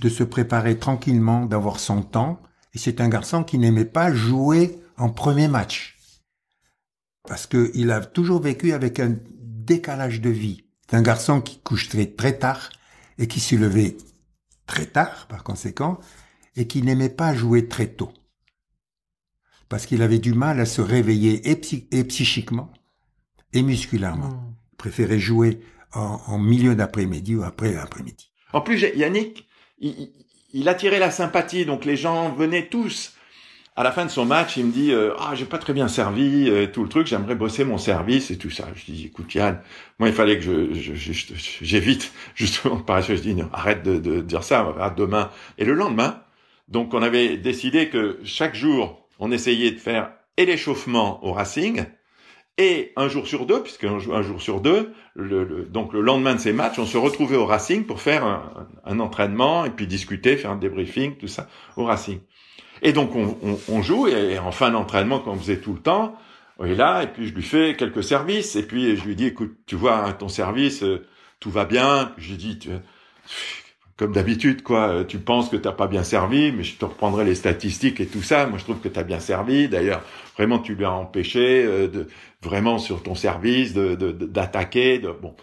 de 0.00 0.08
se 0.08 0.24
préparer 0.24 0.78
tranquillement, 0.78 1.46
d'avoir 1.46 1.78
son 1.78 2.02
temps. 2.02 2.40
Et 2.72 2.78
c'est 2.78 3.00
un 3.00 3.08
garçon 3.08 3.44
qui 3.44 3.58
n'aimait 3.58 3.84
pas 3.84 4.12
jouer 4.12 4.80
en 4.96 5.10
premier 5.10 5.48
match. 5.48 5.96
Parce 7.28 7.46
qu'il 7.46 7.90
a 7.90 8.00
toujours 8.00 8.40
vécu 8.40 8.72
avec 8.72 8.98
un 8.98 9.16
décalage 9.30 10.20
de 10.20 10.30
vie. 10.30 10.63
C'est 10.88 10.96
un 10.96 11.02
garçon 11.02 11.40
qui 11.40 11.58
couche 11.60 11.88
très, 11.88 12.06
très 12.06 12.38
tard 12.38 12.70
et 13.18 13.26
qui 13.26 13.40
se 13.40 13.54
levait 13.54 13.96
très 14.66 14.86
tard 14.86 15.26
par 15.28 15.44
conséquent, 15.44 15.98
et 16.56 16.66
qui 16.66 16.82
n'aimait 16.82 17.10
pas 17.10 17.34
jouer 17.34 17.68
très 17.68 17.88
tôt. 17.88 18.12
Parce 19.68 19.86
qu'il 19.86 20.02
avait 20.02 20.18
du 20.18 20.34
mal 20.34 20.60
à 20.60 20.66
se 20.66 20.80
réveiller 20.80 21.50
et, 21.50 22.04
psychiquement 22.04 22.72
et 23.52 23.62
musculairement. 23.62 24.28
Hmm. 24.28 24.54
Il 24.72 24.76
préférait 24.76 25.18
jouer 25.18 25.60
en, 25.92 26.38
milieu 26.38 26.74
d'après-midi 26.74 27.36
ou 27.36 27.44
après 27.44 27.72
l'après-midi. 27.72 28.30
En 28.52 28.60
plus, 28.60 28.80
Yannick, 28.94 29.46
il, 29.78 30.10
il 30.52 30.68
attirait 30.68 30.98
la 30.98 31.10
sympathie, 31.10 31.66
donc 31.66 31.84
les 31.84 31.96
gens 31.96 32.32
venaient 32.32 32.68
tous 32.68 33.14
à 33.76 33.82
la 33.82 33.90
fin 33.90 34.04
de 34.04 34.10
son 34.10 34.24
match, 34.24 34.56
il 34.56 34.66
me 34.66 34.72
dit 34.72 34.92
euh, 34.92 35.14
ah 35.18 35.34
j'ai 35.34 35.46
pas 35.46 35.58
très 35.58 35.72
bien 35.72 35.88
servi 35.88 36.48
euh, 36.48 36.66
tout 36.66 36.82
le 36.84 36.88
truc, 36.88 37.06
j'aimerais 37.08 37.34
bosser 37.34 37.64
mon 37.64 37.78
service 37.78 38.30
et 38.30 38.38
tout 38.38 38.50
ça. 38.50 38.68
Je 38.74 38.84
dis 38.84 39.06
écoute 39.06 39.34
Yann, 39.34 39.60
moi 39.98 40.08
il 40.08 40.14
fallait 40.14 40.38
que 40.38 40.72
je, 40.74 40.92
j'évite 41.60 42.12
justement 42.34 42.76
par 42.76 43.02
je 43.02 43.14
dis 43.14 43.34
non, 43.34 43.48
arrête 43.52 43.82
de, 43.82 43.98
de 43.98 44.20
dire 44.20 44.44
ça, 44.44 44.66
on 44.78 44.94
demain 44.94 45.30
et 45.58 45.64
le 45.64 45.74
lendemain. 45.74 46.22
Donc 46.68 46.94
on 46.94 47.02
avait 47.02 47.36
décidé 47.36 47.88
que 47.88 48.20
chaque 48.24 48.54
jour 48.54 49.08
on 49.18 49.32
essayait 49.32 49.72
de 49.72 49.78
faire 49.78 50.12
et 50.36 50.46
l'échauffement 50.46 51.24
au 51.24 51.32
Racing 51.32 51.84
et 52.56 52.92
un 52.94 53.08
jour 53.08 53.26
sur 53.26 53.46
deux, 53.46 53.62
puisque 53.62 53.84
un, 53.84 53.98
jour 53.98 54.40
sur 54.40 54.60
deux, 54.60 54.94
le, 55.16 55.64
donc 55.64 55.92
le 55.92 56.00
lendemain 56.00 56.36
de 56.36 56.40
ces 56.40 56.52
matchs, 56.52 56.78
on 56.78 56.86
se 56.86 56.96
retrouvait 56.96 57.36
au 57.36 57.46
Racing 57.46 57.84
pour 57.84 58.00
faire 58.00 58.24
un, 58.24 58.68
un 58.84 59.00
entraînement 59.00 59.64
et 59.64 59.70
puis 59.70 59.88
discuter, 59.88 60.36
faire 60.36 60.52
un 60.52 60.56
débriefing, 60.56 61.16
tout 61.16 61.26
ça 61.26 61.48
au 61.76 61.84
Racing. 61.84 62.20
Et 62.84 62.92
donc 62.92 63.16
on, 63.16 63.36
on, 63.42 63.58
on 63.68 63.82
joue 63.82 64.06
et 64.06 64.38
en 64.38 64.52
fin 64.52 64.70
d'entraînement, 64.70 65.18
comme 65.18 65.34
on 65.34 65.38
faisait 65.38 65.58
tout 65.58 65.72
le 65.72 65.80
temps, 65.80 66.16
on 66.58 66.66
est 66.66 66.76
là 66.76 67.02
et 67.02 67.08
puis 67.08 67.26
je 67.26 67.34
lui 67.34 67.42
fais 67.42 67.74
quelques 67.76 68.04
services 68.04 68.54
et 68.54 68.62
puis 68.62 68.96
je 68.96 69.04
lui 69.04 69.16
dis 69.16 69.26
écoute, 69.26 69.56
tu 69.66 69.74
vois, 69.74 70.04
hein, 70.04 70.12
ton 70.12 70.28
service, 70.28 70.82
euh, 70.82 71.04
tout 71.40 71.50
va 71.50 71.64
bien. 71.64 72.12
Je 72.16 72.30
lui 72.30 72.36
dis, 72.36 72.58
tu, 72.58 72.70
comme 73.96 74.12
d'habitude, 74.12 74.62
quoi, 74.62 74.88
euh, 74.88 75.04
tu 75.04 75.18
penses 75.18 75.48
que 75.48 75.56
t'as 75.56 75.72
pas 75.72 75.86
bien 75.86 76.02
servi, 76.02 76.52
mais 76.52 76.64
je 76.64 76.76
te 76.76 76.84
reprendrai 76.84 77.24
les 77.24 77.34
statistiques 77.34 78.00
et 78.00 78.06
tout 78.06 78.22
ça. 78.22 78.46
Moi, 78.46 78.58
je 78.58 78.64
trouve 78.64 78.80
que 78.80 78.88
tu 78.88 78.98
as 78.98 79.04
bien 79.04 79.20
servi. 79.20 79.68
D'ailleurs, 79.68 80.02
vraiment, 80.36 80.58
tu 80.58 80.74
lui 80.74 80.84
as 80.84 80.92
empêché 80.92 81.64
euh, 81.64 81.88
de 81.88 82.08
vraiment 82.42 82.78
sur 82.78 83.02
ton 83.02 83.14
service 83.14 83.72
de 83.72 83.94
d'attaquer. 83.94 84.98
De, 84.98 85.10
bon. 85.10 85.34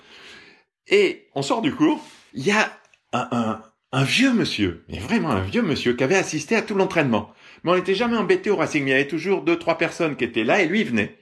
Et 0.88 1.28
on 1.36 1.42
sort 1.42 1.62
du 1.62 1.74
cours. 1.74 2.04
Il 2.34 2.46
y 2.46 2.52
a 2.52 2.72
un, 3.14 3.28
un, 3.32 3.62
un 3.92 4.04
vieux 4.04 4.34
monsieur, 4.34 4.86
mais 4.88 5.00
vraiment 5.00 5.32
un 5.32 5.42
vieux 5.42 5.62
monsieur 5.62 5.94
qui 5.94 6.04
avait 6.04 6.16
assisté 6.16 6.56
à 6.56 6.62
tout 6.62 6.76
l'entraînement. 6.76 7.34
Mais 7.64 7.72
on 7.72 7.76
n'était 7.76 7.96
jamais 7.96 8.18
embêté 8.18 8.50
au 8.50 8.56
Racing, 8.56 8.86
il 8.86 8.90
y 8.90 8.94
avait 8.94 9.08
toujours 9.08 9.44
deux, 9.44 9.60
trois 9.60 9.78
personnes 9.78 10.16
qui 10.16 10.24
étaient 10.24 10.44
là 10.44 10.62
et 10.62 10.68
lui 10.68 10.84
venait. 10.84 11.18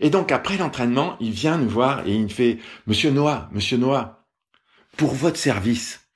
Et 0.00 0.10
donc 0.10 0.32
après 0.32 0.56
l'entraînement, 0.56 1.16
il 1.20 1.30
vient 1.32 1.58
nous 1.58 1.68
voir 1.68 2.06
et 2.06 2.12
il 2.12 2.22
me 2.24 2.28
fait, 2.28 2.58
Monsieur 2.86 3.10
Noah, 3.10 3.50
Monsieur 3.52 3.76
Noah, 3.76 4.26
pour 4.96 5.14
votre 5.14 5.36
service, 5.36 6.08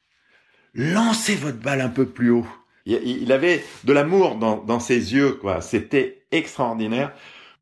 lancez 0.72 1.34
votre 1.34 1.58
balle 1.58 1.82
un 1.82 1.90
peu 1.90 2.06
plus 2.06 2.30
haut. 2.30 2.46
Il 2.86 3.32
avait 3.32 3.64
de 3.84 3.92
l'amour 3.92 4.36
dans, 4.36 4.56
dans 4.56 4.80
ses 4.80 5.14
yeux, 5.14 5.32
quoi. 5.32 5.62
C'était 5.62 6.26
extraordinaire. 6.30 7.12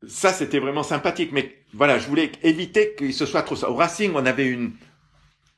Ça, 0.05 0.33
c'était 0.33 0.59
vraiment 0.59 0.83
sympathique. 0.83 1.31
Mais 1.31 1.63
voilà, 1.73 1.97
je 1.97 2.07
voulais 2.07 2.29
éviter 2.43 2.93
qu'il 2.97 3.13
se 3.13 3.25
soit 3.25 3.43
trop 3.43 3.55
ça. 3.55 3.69
Au 3.69 3.75
Racing, 3.75 4.11
on 4.15 4.25
avait 4.25 4.47
une, 4.47 4.73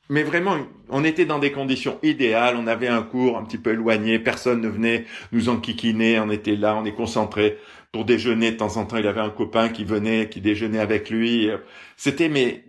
mais 0.08 0.22
vraiment, 0.22 0.56
on 0.88 1.04
était 1.04 1.24
dans 1.24 1.38
des 1.38 1.52
conditions 1.52 1.98
idéales. 2.02 2.56
On 2.56 2.66
avait 2.66 2.88
un 2.88 3.02
cours 3.02 3.38
un 3.38 3.44
petit 3.44 3.58
peu 3.58 3.72
éloigné. 3.72 4.18
Personne 4.18 4.60
ne 4.60 4.68
venait 4.68 5.04
nous 5.32 5.48
enquiquiner. 5.48 6.20
On 6.20 6.30
était 6.30 6.56
là, 6.56 6.76
on 6.76 6.84
est 6.84 6.94
concentré 6.94 7.58
pour 7.92 8.04
déjeuner. 8.04 8.52
De 8.52 8.56
temps 8.56 8.76
en 8.76 8.86
temps, 8.86 8.98
il 8.98 9.06
avait 9.06 9.20
un 9.20 9.30
copain 9.30 9.68
qui 9.68 9.84
venait, 9.84 10.28
qui 10.28 10.40
déjeunait 10.40 10.78
avec 10.78 11.10
lui. 11.10 11.50
C'était 11.96 12.28
mais 12.28 12.64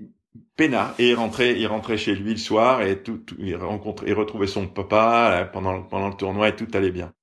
peinard. 0.56 0.96
Et 1.00 1.10
il 1.10 1.16
rentrait, 1.16 1.60
il 1.60 1.68
rentrait 1.68 1.98
chez 1.98 2.16
lui 2.16 2.32
le 2.32 2.38
soir 2.38 2.82
et 2.82 3.02
tout, 3.02 3.22
il 3.38 3.56
rencontrait, 3.56 4.08
il 4.08 4.14
retrouvait 4.14 4.48
son 4.48 4.68
papa 4.68 5.32
euh, 5.32 5.46
pendant 5.46 5.82
pendant 5.84 6.10
le 6.10 6.16
tournoi 6.16 6.50
et 6.50 6.56
tout 6.56 6.68
allait 6.74 6.92
bien. 6.92 7.14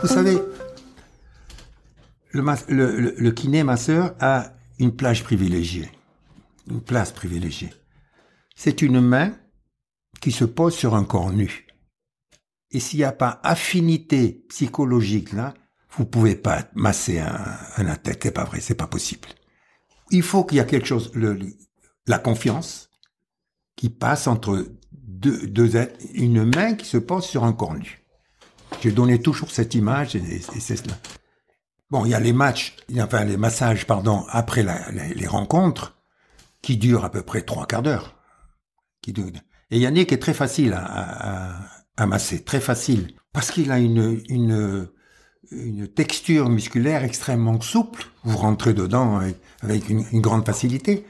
Vous 0.00 0.08
savez, 0.08 0.38
le, 2.30 2.42
le, 2.68 3.00
le, 3.00 3.14
le 3.16 3.30
kiné 3.30 3.64
masseur 3.64 4.14
a 4.20 4.53
une 4.78 4.94
plage 4.94 5.22
privilégiée, 5.24 5.90
une 6.68 6.80
place 6.80 7.12
privilégiée. 7.12 7.72
C'est 8.56 8.82
une 8.82 9.00
main 9.00 9.36
qui 10.20 10.32
se 10.32 10.44
pose 10.44 10.74
sur 10.74 10.94
un 10.94 11.04
corps 11.04 11.32
nu. 11.32 11.66
Et 12.70 12.80
s'il 12.80 12.98
n'y 12.98 13.04
a 13.04 13.12
pas 13.12 13.40
affinité 13.42 14.44
psychologique 14.48 15.32
là, 15.32 15.54
vous 15.96 16.04
pouvez 16.04 16.34
pas 16.34 16.68
masser 16.74 17.20
un, 17.20 17.56
un 17.76 17.86
athlète, 17.86 18.20
c'est 18.22 18.32
pas 18.32 18.44
vrai, 18.44 18.60
c'est 18.60 18.74
pas 18.74 18.88
possible. 18.88 19.28
Il 20.10 20.22
faut 20.22 20.44
qu'il 20.44 20.58
y 20.58 20.60
ait 20.60 20.66
quelque 20.66 20.86
chose, 20.86 21.12
la 22.06 22.18
confiance 22.18 22.90
qui 23.76 23.90
passe 23.90 24.26
entre 24.26 24.66
deux, 24.92 25.46
deux 25.46 25.88
une 26.14 26.44
main 26.44 26.74
qui 26.74 26.86
se 26.86 26.98
pose 26.98 27.24
sur 27.24 27.44
un 27.44 27.52
corps 27.52 27.74
nu. 27.74 28.04
J'ai 28.82 28.92
donné 28.92 29.20
toujours 29.20 29.50
cette 29.50 29.74
image 29.74 30.16
et 30.16 30.40
c'est 30.40 30.76
cela. 30.76 30.94
Bon, 31.94 32.04
il 32.04 32.10
y 32.10 32.14
a 32.14 32.18
les 32.18 32.32
matchs, 32.32 32.74
enfin 32.98 33.22
les 33.24 33.36
massages, 33.36 33.86
pardon, 33.86 34.24
après 34.28 34.66
les 35.14 35.26
rencontres, 35.28 35.96
qui 36.60 36.76
durent 36.76 37.04
à 37.04 37.08
peu 37.12 37.22
près 37.22 37.42
trois 37.42 37.66
quarts 37.66 37.82
d'heure. 37.82 38.16
Et 39.70 39.78
Yannick 39.78 40.10
est 40.10 40.18
très 40.18 40.34
facile 40.34 40.72
à, 40.76 42.06
masser, 42.08 42.42
très 42.42 42.58
facile, 42.58 43.14
parce 43.32 43.52
qu'il 43.52 43.70
a 43.70 43.78
une, 43.78 44.20
une, 44.28 44.88
texture 45.94 46.48
musculaire 46.48 47.04
extrêmement 47.04 47.60
souple. 47.60 48.06
Vous 48.24 48.38
rentrez 48.38 48.74
dedans 48.74 49.20
avec, 49.62 49.88
une, 49.88 50.04
une 50.10 50.20
grande 50.20 50.44
facilité. 50.44 51.06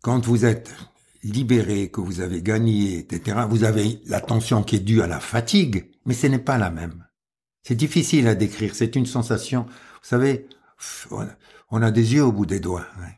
Quand 0.00 0.24
vous 0.24 0.44
êtes 0.44 0.72
libéré, 1.24 1.88
que 1.88 2.00
vous 2.00 2.20
avez 2.20 2.40
gagné, 2.40 2.98
etc., 2.98 3.38
vous 3.50 3.64
avez 3.64 4.00
la 4.06 4.20
tension 4.20 4.62
qui 4.62 4.76
est 4.76 4.86
due 4.86 5.02
à 5.02 5.08
la 5.08 5.18
fatigue, 5.18 5.90
mais 6.06 6.14
ce 6.14 6.28
n'est 6.28 6.38
pas 6.38 6.56
la 6.56 6.70
même. 6.70 7.04
C'est 7.64 7.74
difficile 7.74 8.28
à 8.28 8.36
décrire, 8.36 8.76
c'est 8.76 8.94
une 8.94 9.06
sensation 9.06 9.66
savez, 10.06 10.48
on 11.70 11.82
a 11.82 11.90
des 11.90 12.14
yeux 12.14 12.24
au 12.24 12.32
bout 12.32 12.46
des 12.46 12.60
doigts. 12.60 12.86
Hein. 13.00 13.08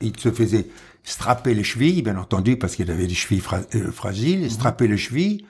Il 0.00 0.18
se 0.18 0.30
faisait 0.30 0.68
strapper 1.02 1.54
les 1.54 1.64
chevilles, 1.64 2.02
bien 2.02 2.16
entendu, 2.16 2.56
parce 2.58 2.76
qu'il 2.76 2.90
avait 2.90 3.06
des 3.06 3.14
chevilles 3.14 3.42
euh, 3.74 3.90
fragiles, 3.92 4.42
mhm. 4.42 4.50
strapper 4.50 4.88
les 4.88 4.96
chevilles, 4.96 5.46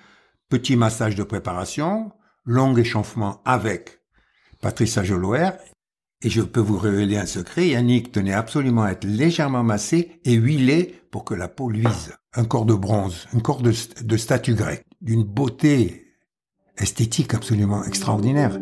petit 0.49 0.77
massage 0.77 1.15
de 1.15 1.23
préparation, 1.23 2.13
long 2.45 2.77
échauffement 2.77 3.41
avec 3.45 4.01
Patrice 4.61 4.99
Ajoloer, 4.99 5.51
et 6.23 6.31
je 6.31 6.41
peux 6.41 6.61
vous 6.61 6.79
révéler 6.79 7.19
un 7.19 7.27
secret, 7.27 7.69
Yannick 7.69 8.11
tenait 8.11 8.33
absolument 8.33 8.85
à 8.85 8.93
être 8.93 9.05
légèrement 9.05 9.63
massé 9.63 10.21
et 10.25 10.33
huilé 10.33 11.03
pour 11.11 11.25
que 11.25 11.35
la 11.35 11.49
peau 11.49 11.71
luise. 11.71 12.15
Un 12.33 12.45
corps 12.45 12.65
de 12.65 12.75
bronze, 12.75 13.27
un 13.35 13.41
corps 13.41 13.61
de, 13.61 13.73
de 14.03 14.17
statue 14.17 14.55
grecque, 14.55 14.87
d'une 15.03 15.23
beauté 15.23 16.15
esthétique 16.79 17.35
absolument 17.35 17.85
extraordinaire. 17.85 18.59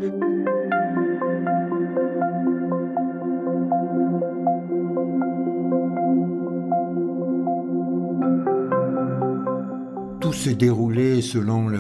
S'est 10.42 10.54
déroulé 10.54 11.22
selon 11.22 11.70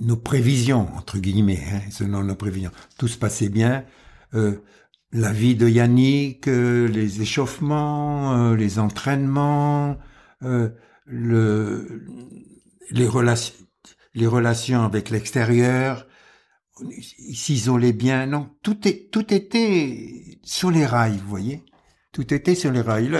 nos 0.00 0.16
prévisions, 0.16 0.88
entre 0.96 1.18
guillemets, 1.18 1.62
hein, 1.72 1.80
selon 1.90 2.22
nos 2.24 2.34
prévisions. 2.34 2.70
Tout 2.98 3.08
se 3.08 3.18
passait 3.18 3.50
bien. 3.50 3.84
Euh, 4.34 4.62
la 5.12 5.32
vie 5.32 5.54
de 5.54 5.68
Yannick, 5.68 6.48
euh, 6.48 6.88
les 6.88 7.22
échauffements, 7.22 8.34
euh, 8.34 8.56
les 8.56 8.78
entraînements, 8.78 9.98
le, 10.40 12.06
les, 12.90 13.06
relations, 13.06 13.54
les 14.14 14.26
relations 14.26 14.82
avec 14.82 15.10
l'extérieur, 15.10 16.06
il 16.80 17.36
s'isolait 17.36 17.92
bien. 17.92 18.26
Non, 18.26 18.48
tout, 18.62 18.88
est, 18.88 19.10
tout 19.10 19.32
était 19.32 20.38
sur 20.42 20.70
les 20.70 20.86
rails, 20.86 21.18
vous 21.18 21.28
voyez. 21.28 21.64
Tout 22.12 22.32
était 22.32 22.54
sur 22.54 22.72
les 22.72 22.80
rails. 22.80 23.10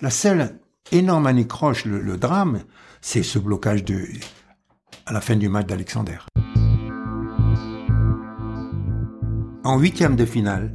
la 0.00 0.10
seule 0.10 0.58
énorme 0.92 1.26
anicroche, 1.26 1.84
le, 1.84 2.00
le 2.00 2.16
drame, 2.16 2.64
c'est 3.00 3.22
ce 3.22 3.38
blocage 3.38 3.84
de, 3.84 4.06
à 5.06 5.12
la 5.12 5.20
fin 5.20 5.36
du 5.36 5.48
match 5.48 5.66
d'Alexander. 5.66 6.18
En 9.64 9.78
huitième 9.78 10.16
de 10.16 10.24
finale, 10.24 10.74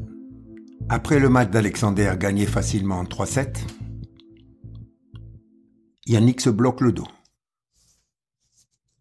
après 0.89 1.19
le 1.19 1.29
match 1.29 1.49
d'Alexander 1.49 2.13
gagné 2.17 2.45
facilement 2.45 2.99
en 2.99 3.03
3-7, 3.03 3.57
Yannick 6.07 6.41
se 6.41 6.49
bloque 6.49 6.81
le 6.81 6.91
dos. 6.91 7.07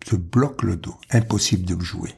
Se 0.06 0.16
bloque 0.16 0.62
le 0.62 0.76
dos. 0.76 0.96
Impossible 1.10 1.64
de 1.66 1.78
jouer. 1.82 2.10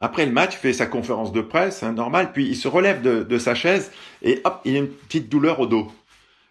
Après 0.00 0.26
le 0.26 0.32
match, 0.32 0.54
il 0.54 0.58
fait 0.58 0.72
sa 0.72 0.86
conférence 0.86 1.32
de 1.32 1.40
presse, 1.40 1.82
hein, 1.82 1.92
normal, 1.92 2.32
puis 2.32 2.48
il 2.48 2.56
se 2.56 2.68
relève 2.68 3.02
de, 3.02 3.24
de, 3.24 3.38
sa 3.38 3.56
chaise 3.56 3.90
et 4.22 4.40
hop, 4.44 4.60
il 4.64 4.76
a 4.76 4.78
une 4.78 4.88
petite 4.88 5.28
douleur 5.28 5.58
au 5.58 5.66
dos 5.66 5.90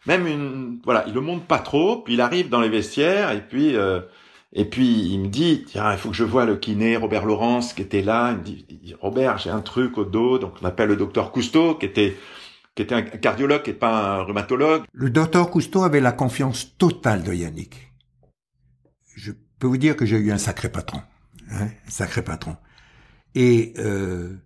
même 0.05 0.27
une, 0.27 0.79
voilà, 0.83 1.03
il 1.07 1.13
le 1.13 1.21
monte 1.21 1.45
pas 1.45 1.59
trop, 1.59 1.97
puis 1.97 2.13
il 2.13 2.21
arrive 2.21 2.49
dans 2.49 2.61
les 2.61 2.69
vestiaires 2.69 3.31
et 3.31 3.41
puis 3.41 3.75
euh, 3.75 4.01
et 4.53 4.65
puis 4.65 4.87
il 4.87 5.19
me 5.19 5.27
dit 5.27 5.65
tiens 5.67 5.91
il 5.91 5.97
faut 5.97 6.09
que 6.09 6.15
je 6.15 6.23
vois 6.23 6.45
le 6.45 6.55
kiné 6.55 6.95
Robert 6.95 7.25
Laurence 7.25 7.73
qui 7.73 7.81
était 7.81 8.01
là. 8.01 8.31
Il 8.31 8.37
me 8.37 8.43
dit, 8.43 8.95
Robert 8.99 9.37
j'ai 9.37 9.49
un 9.49 9.61
truc 9.61 9.97
au 9.97 10.05
dos, 10.05 10.39
donc 10.39 10.53
on 10.61 10.65
appelle 10.65 10.89
le 10.89 10.95
docteur 10.95 11.31
Cousteau 11.31 11.75
qui 11.75 11.85
était 11.85 12.15
qui 12.75 12.83
était 12.83 12.95
un 12.95 13.01
cardiologue 13.01 13.67
et 13.67 13.73
pas 13.73 14.19
un 14.19 14.21
rhumatologue. 14.21 14.83
Le 14.93 15.09
docteur 15.09 15.49
Cousteau 15.49 15.83
avait 15.83 15.99
la 15.99 16.11
confiance 16.11 16.77
totale 16.77 17.23
de 17.23 17.33
Yannick. 17.33 17.91
Je 19.15 19.31
peux 19.57 19.65
vous 19.65 19.77
dire 19.77 19.95
que 19.95 20.05
j'ai 20.05 20.17
eu 20.17 20.31
un 20.31 20.37
sacré 20.37 20.69
patron, 20.69 21.01
hein, 21.51 21.69
un 21.87 21.89
sacré 21.89 22.21
patron. 22.21 22.55
Et 23.33 23.73
euh, 23.79 24.37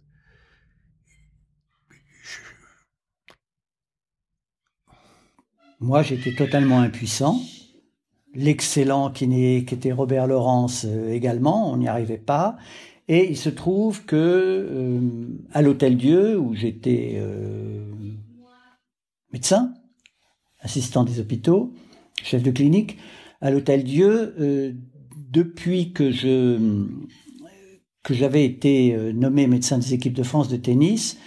moi, 5.81 6.03
j'étais 6.03 6.33
totalement 6.33 6.79
impuissant. 6.79 7.41
L'excellent 8.35 9.09
qui, 9.09 9.25
était 9.25 9.91
Robert 9.91 10.27
Laurence 10.27 10.85
euh, 10.88 11.11
également, 11.11 11.71
on 11.71 11.77
n'y 11.77 11.88
arrivait 11.88 12.19
pas. 12.19 12.55
Et 13.07 13.29
il 13.29 13.35
se 13.35 13.50
trouve 13.50 14.05
que 14.05 14.15
euh, 14.15 15.00
à 15.51 15.63
l'Hôtel 15.63 15.97
Dieu, 15.97 16.39
où 16.39 16.53
j'étais 16.53 17.15
euh, 17.15 17.83
médecin, 19.33 19.73
assistant 20.59 21.03
des 21.03 21.19
hôpitaux, 21.19 21.73
chef 22.23 22.43
de 22.43 22.51
clinique, 22.51 22.97
à 23.41 23.50
l'Hôtel 23.50 23.83
Dieu, 23.83 24.75
depuis 25.31 25.93
que 25.93 26.11
j'avais 28.11 28.45
été 28.45 28.95
nommé 29.13 29.47
médecin 29.47 29.79
des 29.79 29.95
équipes 29.95 30.13
de 30.13 30.21
France 30.21 30.47
de 30.47 30.57
tennis, 30.57 31.17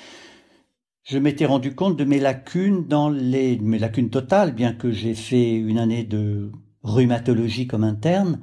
je 1.04 1.18
m'étais 1.18 1.44
rendu 1.44 1.74
compte 1.74 1.96
de 1.96 2.04
mes 2.04 2.18
lacunes 2.18 2.86
dans 2.86 3.10
les 3.10 3.58
mes 3.58 3.78
lacunes 3.78 4.10
totales, 4.10 4.54
bien 4.54 4.72
que 4.72 4.90
j'ai 4.90 5.14
fait 5.14 5.54
une 5.54 5.78
année 5.78 6.04
de 6.04 6.50
rhumatologie 6.82 7.66
comme 7.66 7.84
interne. 7.84 8.40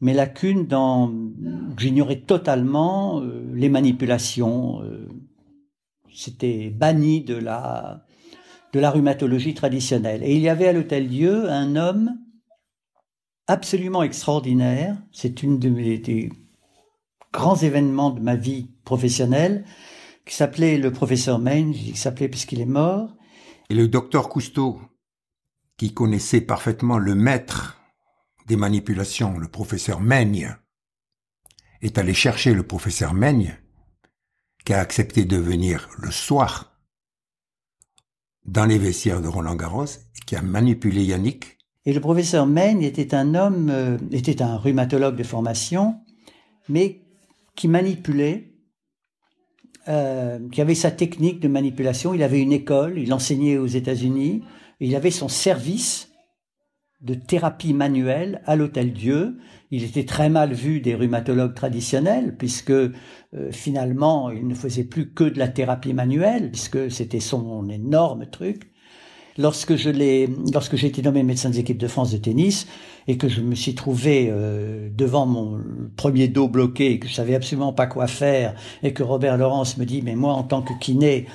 Mes 0.00 0.12
lacunes 0.12 0.66
dans 0.66 1.12
j'ignorais 1.78 2.20
totalement 2.20 3.20
euh, 3.20 3.44
les 3.54 3.68
manipulations 3.68 4.82
euh, 4.82 5.08
c'était 6.12 6.70
banni 6.70 7.22
de 7.22 7.36
la 7.36 8.04
de 8.72 8.80
la 8.80 8.90
rhumatologie 8.90 9.54
traditionnelle. 9.54 10.22
Et 10.24 10.34
il 10.34 10.42
y 10.42 10.48
avait 10.48 10.68
à 10.68 10.72
l'hôtel 10.72 11.08
Dieu 11.08 11.48
un 11.50 11.76
homme 11.76 12.10
absolument 13.46 14.02
extraordinaire. 14.02 14.96
C'est 15.12 15.42
une 15.42 15.58
de 15.58 15.68
mes 15.68 15.98
des 15.98 16.32
grands 17.32 17.56
événements 17.56 18.10
de 18.10 18.20
ma 18.20 18.34
vie 18.34 18.70
professionnelle 18.84 19.64
qui 20.24 20.34
s'appelait 20.34 20.78
le 20.78 20.92
professeur 20.92 21.38
Main, 21.38 21.72
je 21.72 21.78
dis 21.78 21.96
s'appelait 21.96 22.28
puisqu'il 22.28 22.60
est 22.60 22.66
mort. 22.66 23.16
Et 23.70 23.74
le 23.74 23.88
docteur 23.88 24.28
Cousteau, 24.28 24.80
qui 25.76 25.94
connaissait 25.94 26.40
parfaitement 26.40 26.98
le 26.98 27.14
maître 27.14 27.78
des 28.46 28.56
manipulations, 28.56 29.38
le 29.38 29.48
professeur 29.48 30.00
Meigne, 30.00 30.56
est 31.80 31.98
allé 31.98 32.14
chercher 32.14 32.54
le 32.54 32.62
professeur 32.62 33.14
Meigne, 33.14 33.58
qui 34.64 34.72
a 34.72 34.80
accepté 34.80 35.24
de 35.24 35.36
venir 35.36 35.88
le 35.98 36.10
soir 36.10 36.78
dans 38.44 38.66
les 38.66 38.78
vestiaires 38.78 39.20
de 39.20 39.28
Roland 39.28 39.56
Garros, 39.56 39.86
qui 40.26 40.36
a 40.36 40.42
manipulé 40.42 41.04
Yannick. 41.04 41.58
Et 41.84 41.92
le 41.92 42.00
professeur 42.00 42.46
Meigne 42.46 42.82
était 42.82 43.14
un 43.14 43.34
homme, 43.34 43.70
euh, 43.70 43.98
était 44.12 44.42
un 44.42 44.56
rhumatologue 44.56 45.16
de 45.16 45.24
formation, 45.24 46.00
mais 46.68 47.02
qui 47.56 47.68
manipulait, 47.68 48.51
euh, 49.88 50.38
qui 50.50 50.60
avait 50.60 50.74
sa 50.74 50.90
technique 50.90 51.40
de 51.40 51.48
manipulation. 51.48 52.14
Il 52.14 52.22
avait 52.22 52.40
une 52.40 52.52
école, 52.52 52.98
il 52.98 53.12
enseignait 53.12 53.58
aux 53.58 53.66
États-Unis, 53.66 54.42
il 54.80 54.94
avait 54.96 55.10
son 55.10 55.28
service 55.28 56.12
de 57.00 57.14
thérapie 57.14 57.74
manuelle 57.74 58.42
à 58.46 58.56
l'Hôtel 58.56 58.92
Dieu. 58.92 59.38
Il 59.70 59.82
était 59.82 60.04
très 60.04 60.28
mal 60.28 60.52
vu 60.52 60.80
des 60.80 60.94
rhumatologues 60.94 61.54
traditionnels 61.54 62.36
puisque 62.36 62.70
euh, 62.70 62.92
finalement 63.50 64.30
il 64.30 64.46
ne 64.46 64.54
faisait 64.54 64.84
plus 64.84 65.12
que 65.12 65.24
de 65.24 65.38
la 65.38 65.48
thérapie 65.48 65.94
manuelle 65.94 66.50
puisque 66.50 66.90
c'était 66.90 67.20
son 67.20 67.68
énorme 67.68 68.26
truc. 68.26 68.71
Lorsque 69.38 69.76
j'ai 69.76 70.24
été 70.86 71.02
nommé 71.02 71.22
médecin 71.22 71.50
des 71.50 71.60
équipes 71.60 71.78
de 71.78 71.88
France 71.88 72.12
de 72.12 72.18
tennis 72.18 72.66
et 73.08 73.16
que 73.16 73.28
je 73.28 73.40
me 73.40 73.54
suis 73.54 73.74
trouvé 73.74 74.28
euh, 74.30 74.90
devant 74.94 75.26
mon 75.26 75.60
premier 75.96 76.28
dos 76.28 76.48
bloqué 76.48 76.92
et 76.92 76.98
que 76.98 77.08
je 77.08 77.14
savais 77.14 77.34
absolument 77.34 77.72
pas 77.72 77.86
quoi 77.86 78.06
faire 78.06 78.54
et 78.82 78.92
que 78.92 79.02
Robert 79.02 79.38
Laurence 79.38 79.78
me 79.78 79.86
dit 79.86 80.02
mais 80.02 80.16
moi 80.16 80.34
en 80.34 80.42
tant 80.42 80.60
que 80.60 80.74
kiné 80.78 81.26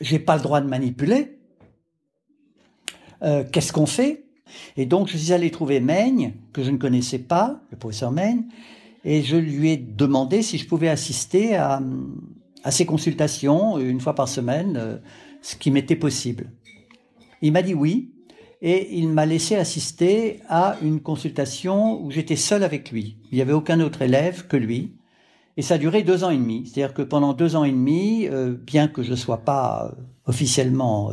j'ai 0.00 0.18
pas 0.18 0.36
le 0.36 0.42
droit 0.42 0.60
de 0.60 0.68
manipuler. 0.68 1.38
Euh, 3.22 3.44
qu'est-ce 3.50 3.72
qu'on 3.72 3.86
fait? 3.86 4.24
Et 4.76 4.86
donc, 4.86 5.08
je 5.08 5.16
suis 5.16 5.32
allé 5.32 5.50
trouver 5.50 5.80
Meigne, 5.80 6.34
que 6.52 6.62
je 6.62 6.70
ne 6.70 6.76
connaissais 6.76 7.18
pas, 7.18 7.60
le 7.70 7.76
professeur 7.76 8.10
Meigne, 8.10 8.44
et 9.04 9.22
je 9.22 9.36
lui 9.36 9.70
ai 9.70 9.76
demandé 9.76 10.42
si 10.42 10.58
je 10.58 10.66
pouvais 10.66 10.88
assister 10.88 11.56
à, 11.56 11.80
à 12.64 12.70
ses 12.70 12.86
consultations 12.86 13.78
une 13.78 14.00
fois 14.00 14.14
par 14.14 14.28
semaine, 14.28 14.76
euh, 14.76 14.96
ce 15.42 15.56
qui 15.56 15.70
m'était 15.70 15.96
possible. 15.96 16.50
Il 17.42 17.52
m'a 17.52 17.62
dit 17.62 17.74
oui, 17.74 18.12
et 18.62 18.98
il 18.98 19.08
m'a 19.08 19.26
laissé 19.26 19.56
assister 19.56 20.40
à 20.48 20.76
une 20.82 21.00
consultation 21.00 22.02
où 22.02 22.10
j'étais 22.10 22.36
seul 22.36 22.62
avec 22.62 22.90
lui. 22.90 23.16
Il 23.30 23.36
n'y 23.36 23.42
avait 23.42 23.52
aucun 23.52 23.80
autre 23.80 24.02
élève 24.02 24.46
que 24.46 24.56
lui. 24.56 24.96
Et 25.56 25.62
ça 25.62 25.74
a 25.74 25.78
duré 25.78 26.02
deux 26.02 26.24
ans 26.24 26.30
et 26.30 26.36
demi. 26.36 26.66
C'est-à-dire 26.66 26.94
que 26.94 27.02
pendant 27.02 27.32
deux 27.32 27.56
ans 27.56 27.64
et 27.64 27.72
demi, 27.72 28.28
euh, 28.28 28.54
bien 28.54 28.88
que 28.88 29.02
je 29.02 29.10
ne 29.10 29.16
sois 29.16 29.44
pas 29.44 29.86
euh, 29.86 30.02
officiellement 30.26 31.12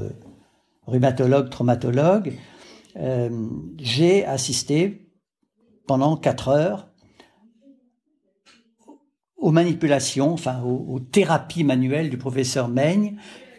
rhumatologue, 0.88 1.50
traumatologue, 1.50 2.34
euh, 2.98 3.30
j'ai 3.78 4.26
assisté 4.26 5.08
pendant 5.86 6.18
quatre 6.18 6.48
heures 6.50 6.90
aux 9.38 9.52
manipulations, 9.52 10.34
enfin 10.34 10.62
aux, 10.64 11.00
thérapies 11.00 11.64
manuelles 11.64 12.10
du 12.10 12.18
professeur 12.18 12.70
Meigne. 12.70 13.18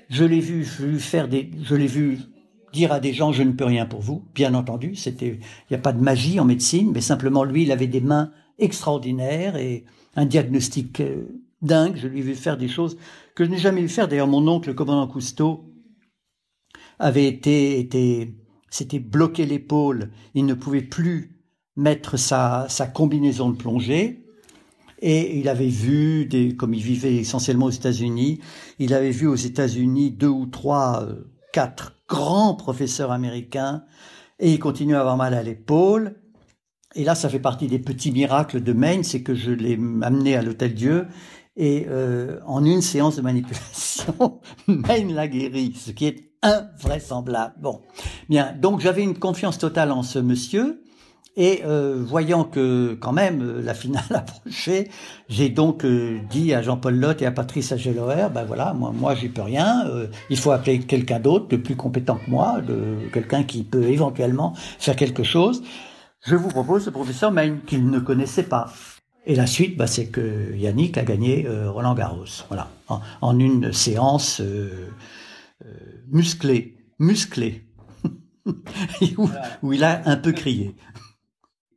Je 0.09 0.25
l'ai 0.25 0.41
vu, 0.41 0.65
faire 0.65 1.29
des, 1.29 1.51
je 1.63 1.75
l'ai 1.75 1.87
vu 1.87 2.19
dire 2.73 2.93
à 2.93 3.01
des 3.01 3.13
gens 3.13 3.33
je 3.33 3.43
ne 3.43 3.53
peux 3.53 3.65
rien 3.65 3.87
pour 3.87 4.01
vous, 4.01 4.25
bien 4.35 4.55
entendu. 4.55 4.95
C'était, 4.95 5.39
il 5.39 5.71
n'y 5.71 5.77
a 5.77 5.81
pas 5.81 5.93
de 5.93 6.01
magie 6.01 6.41
en 6.41 6.45
médecine, 6.45 6.91
mais 6.93 7.01
simplement 7.01 7.45
lui, 7.45 7.63
il 7.63 7.73
avait 7.73 7.87
des 7.87 8.01
mains 8.01 8.31
extraordinaires 8.59 9.57
et 9.57 9.85
un 10.17 10.27
diagnostic 10.27 11.01
euh, 11.01 11.27
dingue. 11.63 11.97
Je 11.97 12.09
lui 12.09 12.21
ai 12.21 12.23
vu 12.23 12.35
faire 12.35 12.57
des 12.57 12.69
choses 12.69 12.97
que 13.35 13.45
je 13.45 13.51
n'ai 13.51 13.59
jamais 13.59 13.83
vu 13.83 13.89
faire. 13.89 14.09
D'ailleurs, 14.09 14.27
mon 14.27 14.47
oncle, 14.49 14.69
le 14.69 14.75
commandant 14.75 15.07
Cousteau, 15.07 15.65
avait 16.99 17.27
été, 17.27 17.79
été 17.79 18.35
s'était 18.71 18.99
bloqué 18.99 19.47
l'épaule, 19.47 20.11
il 20.35 20.47
ne 20.47 20.55
pouvait 20.55 20.83
plus 20.83 21.39
mettre 21.77 22.17
sa, 22.17 22.67
sa 22.69 22.87
combinaison 22.87 23.51
de 23.51 23.57
plongée. 23.57 24.25
Et 25.01 25.39
il 25.39 25.49
avait 25.49 25.69
vu, 25.69 26.27
des, 26.27 26.57
comme 26.57 26.75
il 26.75 26.83
vivait 26.83 27.15
essentiellement 27.17 27.67
aux 27.67 27.71
États-Unis, 27.71 28.41
il 28.81 28.93
avait 28.95 29.13
vu 29.13 29.29
aux 29.29 29.37
États-Unis 29.37 30.11
deux 30.11 30.27
ou 30.27 30.47
trois, 30.47 31.05
euh, 31.05 31.31
quatre 31.53 31.98
grands 32.09 32.55
professeurs 32.55 33.13
américains, 33.13 33.85
et 34.39 34.53
il 34.53 34.59
continuait 34.59 34.97
à 34.97 35.01
avoir 35.01 35.17
mal 35.17 35.35
à 35.35 35.43
l'épaule. 35.43 36.17
Et 36.95 37.05
là, 37.05 37.15
ça 37.15 37.29
fait 37.29 37.39
partie 37.39 37.67
des 37.67 37.79
petits 37.79 38.11
miracles 38.11 38.63
de 38.63 38.73
Maine, 38.73 39.05
c'est 39.05 39.23
que 39.23 39.35
je 39.35 39.51
l'ai 39.51 39.79
amené 40.03 40.37
à 40.37 40.43
l'Hôtel 40.43 40.75
Dieu, 40.75 41.07
et 41.57 41.87
euh, 41.89 42.39
en 42.47 42.65
une 42.65 42.83
séance 42.83 43.17
de 43.17 43.23
manipulation, 43.23 44.41
Maine 44.69 45.15
l'a 45.15 45.29
guéri, 45.29 45.75
ce 45.77 45.91
qui 45.91 46.07
est 46.07 46.33
invraisemblable. 46.43 47.55
Bon, 47.61 47.83
bien, 48.29 48.53
donc 48.53 48.81
j'avais 48.81 49.03
une 49.03 49.19
confiance 49.19 49.59
totale 49.59 49.93
en 49.93 50.03
ce 50.03 50.19
monsieur. 50.19 50.83
Et 51.39 51.63
euh, 51.65 52.03
voyant 52.05 52.45
que 52.45 52.99
quand 53.01 53.13
même 53.13 53.41
euh, 53.43 53.63
la 53.63 53.73
finale 53.73 54.05
approchait, 54.11 54.91
j'ai 55.29 55.49
donc 55.49 55.85
euh, 55.85 56.19
dit 56.29 56.53
à 56.53 56.61
Jean-Paul 56.63 56.97
Lotte 56.97 57.23
et 57.23 57.27
à 57.27 57.31
Patrice 57.31 57.73
Ageloer, 57.73 58.29
ben 58.35 58.45
voilà, 58.45 58.75
moi, 58.75 58.93
moi 58.95 59.15
j'y 59.15 59.29
peux 59.29 59.43
rien, 59.43 59.85
il 60.29 60.37
faut 60.37 60.51
appeler 60.51 60.81
quelqu'un 60.81 61.21
d'autre, 61.21 61.49
de 61.49 61.57
plus 61.57 61.77
compétent 61.77 62.17
que 62.17 62.31
moi, 62.31 62.61
de 62.61 63.09
quelqu'un 63.13 63.45
qui 63.45 63.63
peut 63.63 63.85
éventuellement 63.85 64.53
faire 64.79 64.97
quelque 64.97 65.23
chose. 65.23 65.63
Je 66.27 66.35
vous 66.35 66.49
propose 66.49 66.85
ce 66.85 66.91
professeur 66.91 67.31
Maine 67.31 67.61
qu'il 67.67 67.89
ne 67.89 68.01
connaissait 68.01 68.43
pas. 68.43 68.73
Et 69.25 69.35
la 69.35 69.47
suite, 69.47 69.77
bah, 69.77 69.87
c'est 69.87 70.07
que 70.07 70.55
Yannick 70.57 70.99
a 70.99 71.05
gagné 71.05 71.47
Roland 71.67 71.95
Garros, 71.95 72.25
voilà, 72.49 72.69
en, 72.89 73.01
en 73.21 73.39
une 73.39 73.73
séance 73.73 74.43
euh, 75.65 75.71
musclé, 76.13 76.77
musclé, 77.01 77.65
où, 79.63 79.73
il 79.73 79.83
a 79.83 80.03
un 80.09 80.17
peu 80.17 80.33
crié. 80.33 80.77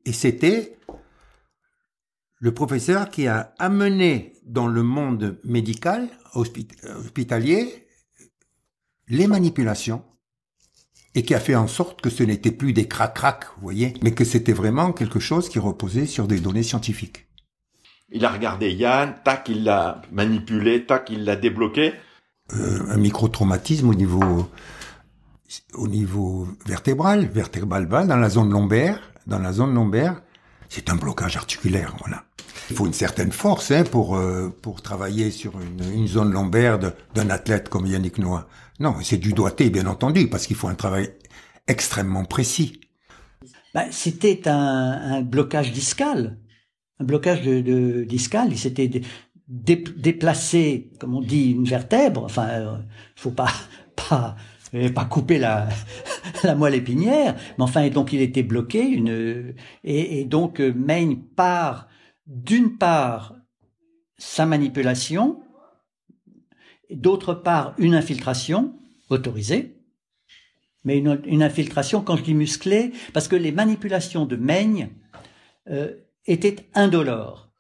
Et 0.06 0.14
c'était 0.14 0.78
le 2.40 2.54
professeur 2.54 3.10
qui 3.10 3.28
a 3.28 3.54
amené 3.60 4.34
dans 4.46 4.68
le 4.68 4.84
monde 4.84 5.40
médical, 5.44 6.10
hospitalier, 6.34 7.88
les 9.08 9.28
manipulations 9.28 10.04
et 11.14 11.24
qui 11.24 11.36
a 11.36 11.40
fait 11.40 11.56
en 11.56 11.68
sorte 11.68 12.02
que 12.02 12.10
ce 12.10 12.24
n'était 12.24 12.52
plus 12.52 12.74
des 12.74 12.88
crac-crac, 12.88 13.46
vous 13.58 13.62
voyez, 13.62 13.94
mais 14.02 14.14
que 14.14 14.24
c'était 14.24 14.54
vraiment 14.54 14.94
quelque 14.94 15.20
chose 15.20 15.50
qui 15.50 15.60
reposait 15.60 16.06
sur 16.06 16.28
des 16.28 16.40
données 16.40 16.64
scientifiques. 16.64 17.28
Il 18.10 18.26
a 18.26 18.30
regardé 18.30 18.72
Yann, 18.72 19.16
tac, 19.24 19.48
il 19.50 19.64
l'a 19.64 20.02
manipulé, 20.12 20.86
tac, 20.86 21.10
il 21.10 21.26
l'a 21.26 21.36
débloqué. 21.36 21.94
Euh, 22.54 22.90
un 22.90 22.98
micro-traumatisme 22.98 23.90
au 23.90 23.94
niveau 23.94 24.50
au 25.74 25.88
niveau 25.88 26.48
vertébral, 26.66 27.26
vertébral 27.26 27.86
bas, 27.86 28.06
dans 28.06 28.18
la 28.18 28.30
zone 28.30 28.52
lombaire, 28.52 29.11
dans 29.28 29.40
la 29.40 29.54
zone 29.54 29.74
lombaire, 29.74 30.22
c'est 30.70 30.90
un 30.90 30.96
blocage 30.96 31.36
articulaire, 31.38 31.96
voilà. 32.00 32.24
Il 32.70 32.76
faut 32.76 32.86
une 32.86 32.94
certaine 32.94 33.32
force 33.32 33.72
hein, 33.72 33.84
pour 33.84 34.16
euh, 34.16 34.50
pour 34.62 34.82
travailler 34.82 35.32
sur 35.32 35.54
une, 35.60 36.08
zone 36.08 36.32
lombaire 36.32 36.80
d'un 36.80 37.30
athlète 37.30 37.70
comme 37.70 37.86
Yannick 37.86 38.18
Noah. 38.18 38.48
Non, 38.80 38.96
c'est 39.04 39.18
du 39.18 39.34
doigté, 39.34 39.70
bien 39.70 39.86
entendu, 39.88 40.30
parce 40.30 40.48
qu'il 40.48 40.56
faut 40.56 40.68
un 40.68 40.76
travail 40.76 41.12
extrêmement 41.68 42.24
précis. 42.24 42.80
Ben, 43.74 43.88
c'était 43.92 44.48
un, 44.48 44.54
un, 44.54 45.22
blocage 45.22 45.72
discal, 45.72 46.38
un 47.00 47.04
blocage 47.04 47.42
de, 47.42 47.62
de 47.62 48.04
discal. 48.04 48.50
Il 48.52 48.58
s'était 48.58 48.90
déplacé, 49.48 50.92
comme 51.00 51.16
on 51.16 51.22
dit, 51.22 51.52
une 51.52 51.66
vertèbre. 51.66 52.24
Enfin, 52.24 52.48
euh, 52.48 52.78
faut 53.16 53.32
pas 53.32 53.52
pas 54.10 54.36
pas 54.94 55.06
couper 55.06 55.38
la, 56.44 56.56
moelle 56.56 56.76
épinière, 56.76 57.36
mais 57.58 57.64
enfin, 57.64 57.90
donc 57.90 58.14
il 58.14 58.22
était 58.22 58.44
bloqué, 58.44 59.04
et, 59.84 60.20
et 60.20 60.26
donc 60.26 60.60
euh, 60.60 60.74
Maine 60.74 61.22
part 61.22 61.88
d'une 62.26 62.78
part 62.78 63.36
sa 64.18 64.46
manipulation, 64.46 65.42
d'autre 66.90 67.34
part 67.34 67.74
une 67.78 67.96
infiltration 67.96 68.76
autorisée, 69.10 69.82
mais 70.84 70.98
une, 70.98 71.44
infiltration, 71.44 72.02
quand 72.02 72.16
je 72.16 72.24
dis 72.24 72.34
musclée, 72.34 72.92
parce 73.14 73.28
que 73.28 73.36
les 73.36 73.52
manipulations 73.52 74.26
de 74.26 74.36
Meigne 74.36 74.90
euh, 75.70 75.94
étaient 76.26 76.56
indolores. 76.74 77.52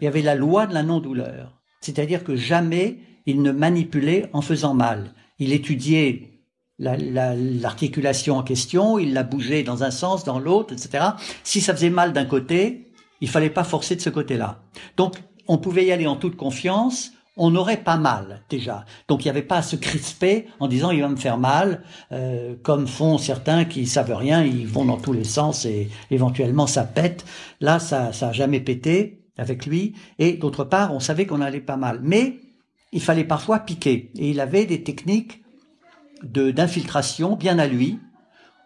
Il 0.00 0.04
y 0.04 0.08
avait 0.08 0.22
la 0.22 0.34
loi 0.34 0.66
de 0.66 0.74
la 0.74 0.82
non-douleur, 0.82 1.60
c'est-à-dire 1.80 2.24
que 2.24 2.36
jamais 2.36 2.98
il 3.26 3.42
ne 3.42 3.50
manipulait 3.50 4.28
en 4.32 4.42
faisant 4.42 4.74
mal. 4.74 5.14
Il 5.38 5.52
étudiait 5.52 6.38
l'articulation 6.78 8.36
en 8.38 8.42
question, 8.42 8.98
il 8.98 9.12
la 9.12 9.24
bougeait 9.24 9.62
dans 9.62 9.82
un 9.82 9.90
sens, 9.90 10.24
dans 10.24 10.38
l'autre, 10.38 10.72
etc. 10.72 11.04
Si 11.42 11.60
ça 11.60 11.74
faisait 11.74 11.90
mal 11.90 12.12
d'un 12.12 12.24
côté, 12.24 12.92
il 13.20 13.28
fallait 13.28 13.50
pas 13.50 13.64
forcer 13.64 13.96
de 13.96 14.00
ce 14.00 14.10
côté-là. 14.10 14.62
Donc, 14.96 15.16
on 15.48 15.58
pouvait 15.58 15.86
y 15.86 15.92
aller 15.92 16.06
en 16.06 16.16
toute 16.16 16.36
confiance. 16.36 17.12
On 17.40 17.50
n'aurait 17.50 17.82
pas 17.84 17.96
mal 17.96 18.42
déjà. 18.50 18.84
Donc 19.06 19.24
il 19.24 19.26
n'y 19.26 19.30
avait 19.30 19.42
pas 19.42 19.58
à 19.58 19.62
se 19.62 19.76
crisper 19.76 20.46
en 20.58 20.66
disant 20.66 20.90
il 20.90 21.00
va 21.00 21.08
me 21.08 21.16
faire 21.16 21.38
mal, 21.38 21.84
euh, 22.10 22.56
comme 22.64 22.88
font 22.88 23.16
certains 23.16 23.64
qui 23.64 23.86
savent 23.86 24.12
rien, 24.12 24.42
ils 24.42 24.66
vont 24.66 24.84
dans 24.84 24.96
tous 24.96 25.12
les 25.12 25.22
sens 25.22 25.64
et 25.64 25.88
éventuellement 26.10 26.66
ça 26.66 26.82
pète. 26.82 27.24
Là, 27.60 27.78
ça, 27.78 28.12
ça 28.12 28.30
a 28.30 28.32
jamais 28.32 28.58
pété 28.58 29.24
avec 29.38 29.66
lui. 29.66 29.94
Et 30.18 30.32
d'autre 30.32 30.64
part, 30.64 30.92
on 30.92 30.98
savait 30.98 31.26
qu'on 31.26 31.40
allait 31.40 31.60
pas 31.60 31.76
mal. 31.76 32.00
Mais 32.02 32.40
il 32.92 33.00
fallait 33.00 33.24
parfois 33.24 33.60
piquer. 33.60 34.10
Et 34.18 34.30
il 34.30 34.40
avait 34.40 34.66
des 34.66 34.82
techniques 34.82 35.42
de 36.22 36.50
d'infiltration 36.50 37.36
bien 37.36 37.58
à 37.58 37.66
lui, 37.66 37.98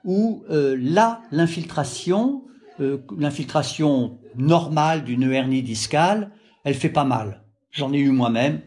où 0.05 0.45
euh, 0.51 0.77
là, 0.79 1.23
l'infiltration, 1.31 2.45
euh, 2.81 2.99
l'infiltration 3.19 4.19
normale 4.37 5.05
d'une 5.05 5.31
hernie 5.31 5.63
discale, 5.63 6.31
elle 6.65 6.75
fait 6.75 6.89
pas 6.89 7.05
mal. 7.05 7.43
J'en 7.71 7.93
ai 7.93 7.99
eu 7.99 8.11
moi-même. 8.11 8.61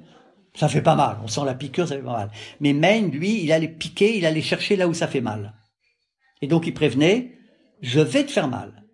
Ça 0.56 0.70
fait 0.70 0.82
pas 0.82 0.96
mal. 0.96 1.18
On 1.24 1.28
sent 1.28 1.42
la 1.46 1.54
piqûre, 1.54 1.88
ça 1.88 1.96
fait 1.96 2.02
pas 2.02 2.14
mal. 2.14 2.32
Mais 2.62 2.72
Maine, 2.72 3.12
lui, 3.12 3.44
il 3.44 3.52
allait 3.52 3.68
piquer, 3.68 4.18
il 4.18 4.26
allait 4.26 4.42
chercher 4.42 4.76
là 4.78 4.88
où 4.88 4.94
ça 4.94 5.08
fait 5.08 5.22
mal. 5.22 5.54
Et 6.42 6.48
donc 6.48 6.66
il 6.68 6.74
prévenait, 6.74 7.38
je 7.82 8.00
vais 8.00 8.24
te 8.24 8.32
faire 8.32 8.48
mal. 8.48 8.85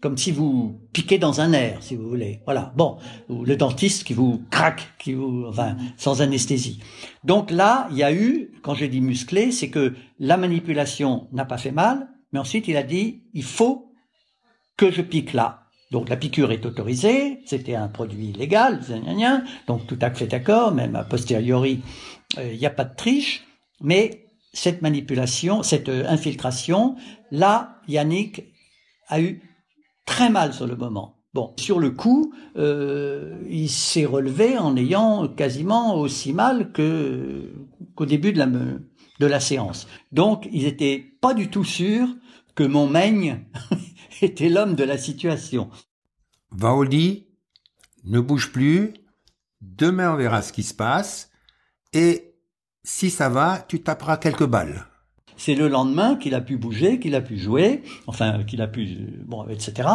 Comme 0.00 0.16
si 0.16 0.30
vous 0.30 0.80
piquez 0.92 1.18
dans 1.18 1.40
un 1.40 1.52
air, 1.52 1.82
si 1.82 1.96
vous 1.96 2.08
voulez. 2.08 2.40
Voilà. 2.44 2.72
Bon. 2.76 2.98
Ou 3.28 3.44
le 3.44 3.56
dentiste 3.56 4.04
qui 4.04 4.14
vous 4.14 4.42
craque, 4.50 4.94
qui 4.98 5.14
vous, 5.14 5.44
enfin, 5.48 5.76
sans 5.96 6.22
anesthésie. 6.22 6.80
Donc 7.24 7.50
là, 7.50 7.88
il 7.90 7.96
y 7.96 8.04
a 8.04 8.12
eu, 8.12 8.52
quand 8.62 8.74
j'ai 8.74 8.88
dit 8.88 9.00
musclé, 9.00 9.50
c'est 9.50 9.70
que 9.70 9.94
la 10.20 10.36
manipulation 10.36 11.28
n'a 11.32 11.44
pas 11.44 11.58
fait 11.58 11.72
mal, 11.72 12.08
mais 12.32 12.38
ensuite 12.38 12.68
il 12.68 12.76
a 12.76 12.82
dit, 12.82 13.22
il 13.34 13.44
faut 13.44 13.92
que 14.76 14.90
je 14.90 15.02
pique 15.02 15.32
là. 15.32 15.64
Donc 15.90 16.08
la 16.08 16.16
piqûre 16.16 16.52
est 16.52 16.66
autorisée, 16.66 17.40
c'était 17.46 17.74
un 17.74 17.88
produit 17.88 18.32
légal, 18.32 18.80
donc 19.66 19.86
tout 19.86 19.98
à 20.02 20.10
fait 20.10 20.26
d'accord, 20.26 20.72
même 20.72 20.94
a 20.94 21.02
posteriori, 21.02 21.80
euh, 22.36 22.52
il 22.52 22.58
n'y 22.58 22.66
a 22.66 22.70
pas 22.70 22.84
de 22.84 22.94
triche, 22.94 23.44
mais 23.80 24.26
cette 24.52 24.82
manipulation, 24.82 25.62
cette 25.62 25.88
euh, 25.88 26.04
infiltration, 26.06 26.96
là, 27.30 27.80
Yannick 27.88 28.44
a 29.08 29.20
eu 29.20 29.40
très 30.08 30.30
mal 30.30 30.52
sur 30.52 30.66
le 30.66 30.74
moment. 30.74 31.16
Bon, 31.34 31.54
sur 31.58 31.78
le 31.78 31.90
coup, 31.90 32.32
euh, 32.56 33.38
il 33.48 33.68
s'est 33.68 34.06
relevé 34.06 34.56
en 34.56 34.76
ayant 34.76 35.28
quasiment 35.28 35.94
aussi 35.96 36.32
mal 36.32 36.72
qu'au 36.72 38.06
début 38.06 38.32
de 38.32 38.38
la 38.38 38.46
de 38.46 39.26
la 39.26 39.40
séance. 39.40 39.86
Donc, 40.12 40.48
ils 40.52 40.64
étaient 40.64 41.04
pas 41.20 41.34
du 41.34 41.50
tout 41.50 41.64
sûrs 41.64 42.08
que 42.54 42.64
mon 42.64 42.88
maigne 42.88 43.44
était 44.22 44.48
l'homme 44.48 44.74
de 44.74 44.84
la 44.84 44.96
situation. 44.96 45.70
Va 46.50 46.72
au 46.72 46.84
ne 46.84 48.20
bouge 48.20 48.52
plus, 48.52 48.94
demain 49.60 50.14
on 50.14 50.16
verra 50.16 50.40
ce 50.40 50.52
qui 50.52 50.62
se 50.62 50.72
passe, 50.72 51.30
et 51.92 52.36
si 52.82 53.10
ça 53.10 53.28
va, 53.28 53.64
tu 53.68 53.82
taperas 53.82 54.16
quelques 54.16 54.46
balles. 54.46 54.87
C'est 55.38 55.54
le 55.54 55.68
lendemain 55.68 56.16
qu'il 56.16 56.34
a 56.34 56.40
pu 56.40 56.58
bouger, 56.58 56.98
qu'il 56.98 57.14
a 57.14 57.22
pu 57.22 57.38
jouer, 57.38 57.82
enfin 58.06 58.42
qu'il 58.44 58.60
a 58.60 58.66
pu, 58.66 59.22
bon, 59.24 59.46
etc. 59.48 59.88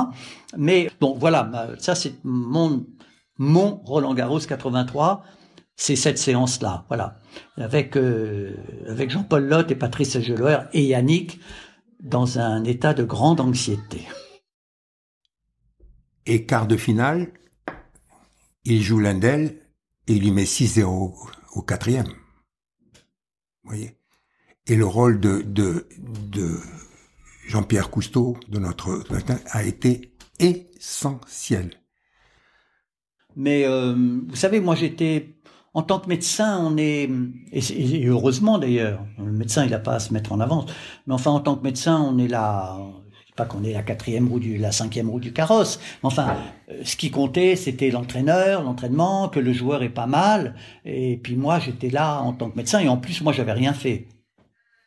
Mais 0.58 0.90
bon, 1.00 1.16
voilà, 1.20 1.76
ça 1.78 1.94
c'est 1.94 2.16
mon 2.24 2.88
mon 3.38 3.82
Roland 3.84 4.14
Garros 4.14 4.40
83, 4.40 5.24
c'est 5.76 5.96
cette 5.96 6.18
séance-là, 6.18 6.86
voilà, 6.88 7.20
avec 7.58 7.98
euh, 7.98 8.56
avec 8.88 9.10
Jean-Paul 9.10 9.46
Lotte 9.46 9.72
et 9.72 9.76
Patrice 9.76 10.20
Geloer 10.20 10.68
et 10.72 10.84
Yannick 10.86 11.40
dans 12.00 12.40
un 12.40 12.64
état 12.64 12.94
de 12.94 13.04
grande 13.04 13.40
anxiété. 13.40 14.08
Et 16.26 16.46
quart 16.46 16.68
de 16.68 16.78
finale, 16.78 17.34
il 18.64 18.82
joue 18.82 19.00
Lendl 19.00 19.58
et 20.08 20.14
il 20.14 20.22
lui 20.22 20.32
met 20.32 20.46
6-0 20.46 21.14
au 21.54 21.62
quatrième. 21.62 22.08
Vous 22.08 23.70
voyez? 23.70 23.98
Et 24.68 24.76
le 24.76 24.86
rôle 24.86 25.20
de, 25.20 25.86
Jean-Pierre 27.48 27.90
Cousteau, 27.90 28.38
de 28.50 28.60
notre 28.60 29.04
a 29.52 29.64
été 29.64 30.14
essentiel. 30.40 31.72
Mais 33.36 33.66
euh, 33.66 33.94
vous 34.28 34.36
savez, 34.36 34.60
moi 34.60 34.76
j'étais 34.76 35.36
en 35.74 35.82
tant 35.82 36.00
que 36.00 36.08
médecin, 36.08 36.60
on 36.60 36.78
est 36.78 37.10
et, 37.52 38.06
heureusement 38.06 38.60
d'ailleurs, 38.60 39.04
le 39.18 39.32
médecin 39.32 39.66
il 39.66 39.72
n'a 39.72 39.80
pas 39.80 39.96
à 39.96 40.00
se 40.00 40.14
mettre 40.14 40.32
en 40.32 40.40
avance, 40.40 40.72
mais 41.08 41.14
enfin 41.14 41.32
en 41.32 41.40
tant 41.40 41.56
que 41.56 41.64
médecin, 41.64 42.00
on 42.00 42.20
est 42.20 42.28
là, 42.28 42.78
pas 43.36 43.46
qu'on 43.46 43.64
est 43.64 43.74
la 43.74 43.82
quatrième 43.82 44.28
roue 44.28 44.40
du, 44.40 44.58
la 44.58 44.72
cinquième 44.72 45.10
roue 45.10 45.20
du 45.20 45.34
carrosse. 45.34 45.80
Mais 46.04 46.08
enfin, 46.08 46.36
euh, 46.70 46.82
ce 46.84 46.96
qui 46.96 47.10
comptait, 47.12 47.56
c'était 47.56 47.90
l'entraîneur, 47.90 48.64
l'entraînement, 48.64 49.30
que 49.30 49.40
le 49.40 49.54
joueur 49.54 49.84
est 49.84 49.90
pas 49.90 50.06
mal. 50.06 50.56
Et 50.86 51.18
puis 51.18 51.36
moi, 51.36 51.60
j'étais 51.60 51.90
là 51.90 52.20
en 52.22 52.34
tant 52.34 52.50
que 52.50 52.58
médecin. 52.58 52.80
Et 52.80 52.88
en 52.88 52.98
plus, 52.98 53.22
moi, 53.22 53.34
j'avais 53.34 53.54
rien 53.54 53.74
fait. 53.74 54.08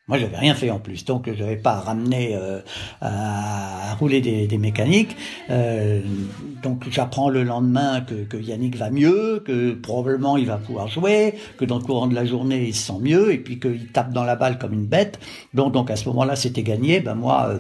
Moi, 0.09 0.19
j'avais 0.19 0.37
rien 0.37 0.55
fait 0.55 0.71
en 0.71 0.79
plus, 0.79 1.05
donc 1.05 1.27
je 1.27 1.43
n'avais 1.43 1.57
pas 1.57 1.81
ramené 1.81 2.37
euh, 2.37 2.61
à, 3.01 3.93
rouler 3.97 4.21
des, 4.21 4.47
des 4.47 4.57
mécaniques. 4.57 5.17
Euh, 5.51 6.01
donc, 6.63 6.89
j'apprends 6.91 7.29
le 7.29 7.43
lendemain 7.43 8.03
que, 8.03 8.15
que, 8.23 8.37
Yannick 8.37 8.77
va 8.77 8.91
mieux, 8.91 9.43
que 9.45 9.73
probablement 9.73 10.37
il 10.37 10.47
va 10.47 10.59
pouvoir 10.59 10.87
jouer, 10.87 11.35
que 11.59 11.65
dans 11.65 11.79
le 11.79 11.83
courant 11.83 12.07
de 12.07 12.15
la 12.15 12.25
journée 12.25 12.69
il 12.69 12.75
se 12.75 12.87
sent 12.87 13.01
mieux, 13.01 13.33
et 13.33 13.39
puis 13.39 13.59
qu'il 13.59 13.89
tape 13.89 14.13
dans 14.13 14.23
la 14.23 14.37
balle 14.37 14.59
comme 14.59 14.75
une 14.75 14.87
bête. 14.87 15.19
Donc, 15.55 15.73
donc 15.73 15.91
à 15.91 15.97
ce 15.97 16.09
moment-là, 16.11 16.37
c'était 16.37 16.63
gagné. 16.63 17.01
Ben 17.01 17.17
moi, 17.17 17.49
euh, 17.49 17.59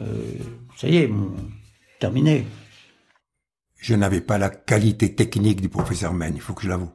euh, 0.00 0.34
ça 0.76 0.86
y 0.86 0.98
est, 0.98 1.10
terminé. 1.98 2.46
Je 3.80 3.96
n'avais 3.96 4.20
pas 4.20 4.38
la 4.38 4.50
qualité 4.50 5.16
technique 5.16 5.60
du 5.60 5.68
professeur 5.68 6.14
Men, 6.14 6.32
il 6.36 6.40
faut 6.40 6.54
que 6.54 6.62
je 6.62 6.68
l'avoue. 6.68 6.92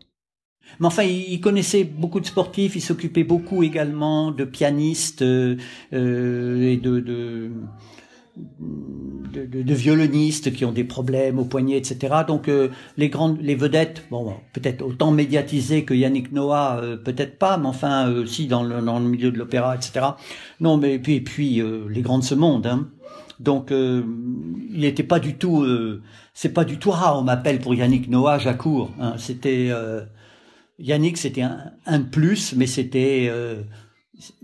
Mais 0.79 0.87
enfin, 0.87 1.03
il 1.03 1.39
connaissait 1.41 1.83
beaucoup 1.83 2.19
de 2.19 2.25
sportifs, 2.25 2.75
il 2.75 2.81
s'occupait 2.81 3.23
beaucoup 3.23 3.63
également 3.63 4.31
de 4.31 4.43
pianistes 4.43 5.21
euh, 5.21 5.57
euh 5.93 6.61
et 6.61 6.77
de, 6.77 6.99
de, 6.99 7.51
de, 9.33 9.63
de, 9.63 9.73
violonistes 9.73 10.53
qui 10.53 10.65
ont 10.65 10.71
des 10.71 10.83
problèmes 10.83 11.39
au 11.39 11.45
poignet, 11.45 11.77
etc. 11.77 12.17
Donc 12.27 12.47
euh, 12.47 12.69
les 12.97 13.09
grandes, 13.09 13.41
les 13.41 13.55
vedettes, 13.55 14.03
bon, 14.11 14.33
peut-être 14.53 14.83
autant 14.83 15.11
médiatisées 15.11 15.83
que 15.83 15.93
Yannick 15.93 16.31
Noah, 16.31 16.81
peut-être 17.03 17.39
pas, 17.39 17.57
mais 17.57 17.67
enfin 17.67 18.11
aussi 18.11 18.45
dans 18.47 18.63
le, 18.63 18.81
dans 18.81 18.99
le 18.99 19.05
milieu 19.05 19.31
de 19.31 19.37
l'opéra, 19.37 19.75
etc. 19.75 20.05
Non, 20.59 20.77
mais 20.77 20.99
puis, 20.99 21.21
puis 21.21 21.61
les 21.89 22.01
grands 22.01 22.19
de 22.19 22.23
ce 22.23 22.35
monde. 22.35 22.67
Hein. 22.67 22.87
Donc 23.39 23.71
il 23.71 24.79
n'était 24.79 25.03
pas 25.03 25.19
du 25.19 25.35
tout, 25.35 25.65
c'est 26.33 26.53
pas 26.53 26.65
du 26.65 26.77
tout 26.77 26.91
rare. 26.91 27.19
On 27.19 27.23
m'appelle 27.23 27.59
pour 27.59 27.73
Yannick 27.73 28.09
Noah 28.09 28.37
Jacour. 28.39 28.91
Hein. 28.99 29.13
C'était 29.17 29.71
Yannick, 30.79 31.17
c'était 31.17 31.41
un, 31.41 32.01
plus, 32.01 32.53
mais 32.55 32.67
c'était, 32.67 33.27
euh, 33.29 33.63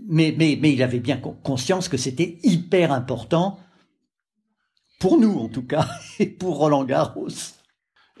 mais, 0.08 0.34
mais, 0.36 0.58
mais 0.60 0.72
il 0.72 0.82
avait 0.82 0.98
bien 0.98 1.16
conscience 1.16 1.88
que 1.88 1.96
c'était 1.96 2.38
hyper 2.42 2.92
important 2.92 3.60
pour 4.98 5.18
nous, 5.18 5.38
en 5.38 5.48
tout 5.48 5.62
cas, 5.64 5.86
et 6.18 6.26
pour 6.26 6.58
Roland 6.58 6.84
Garros. 6.84 7.28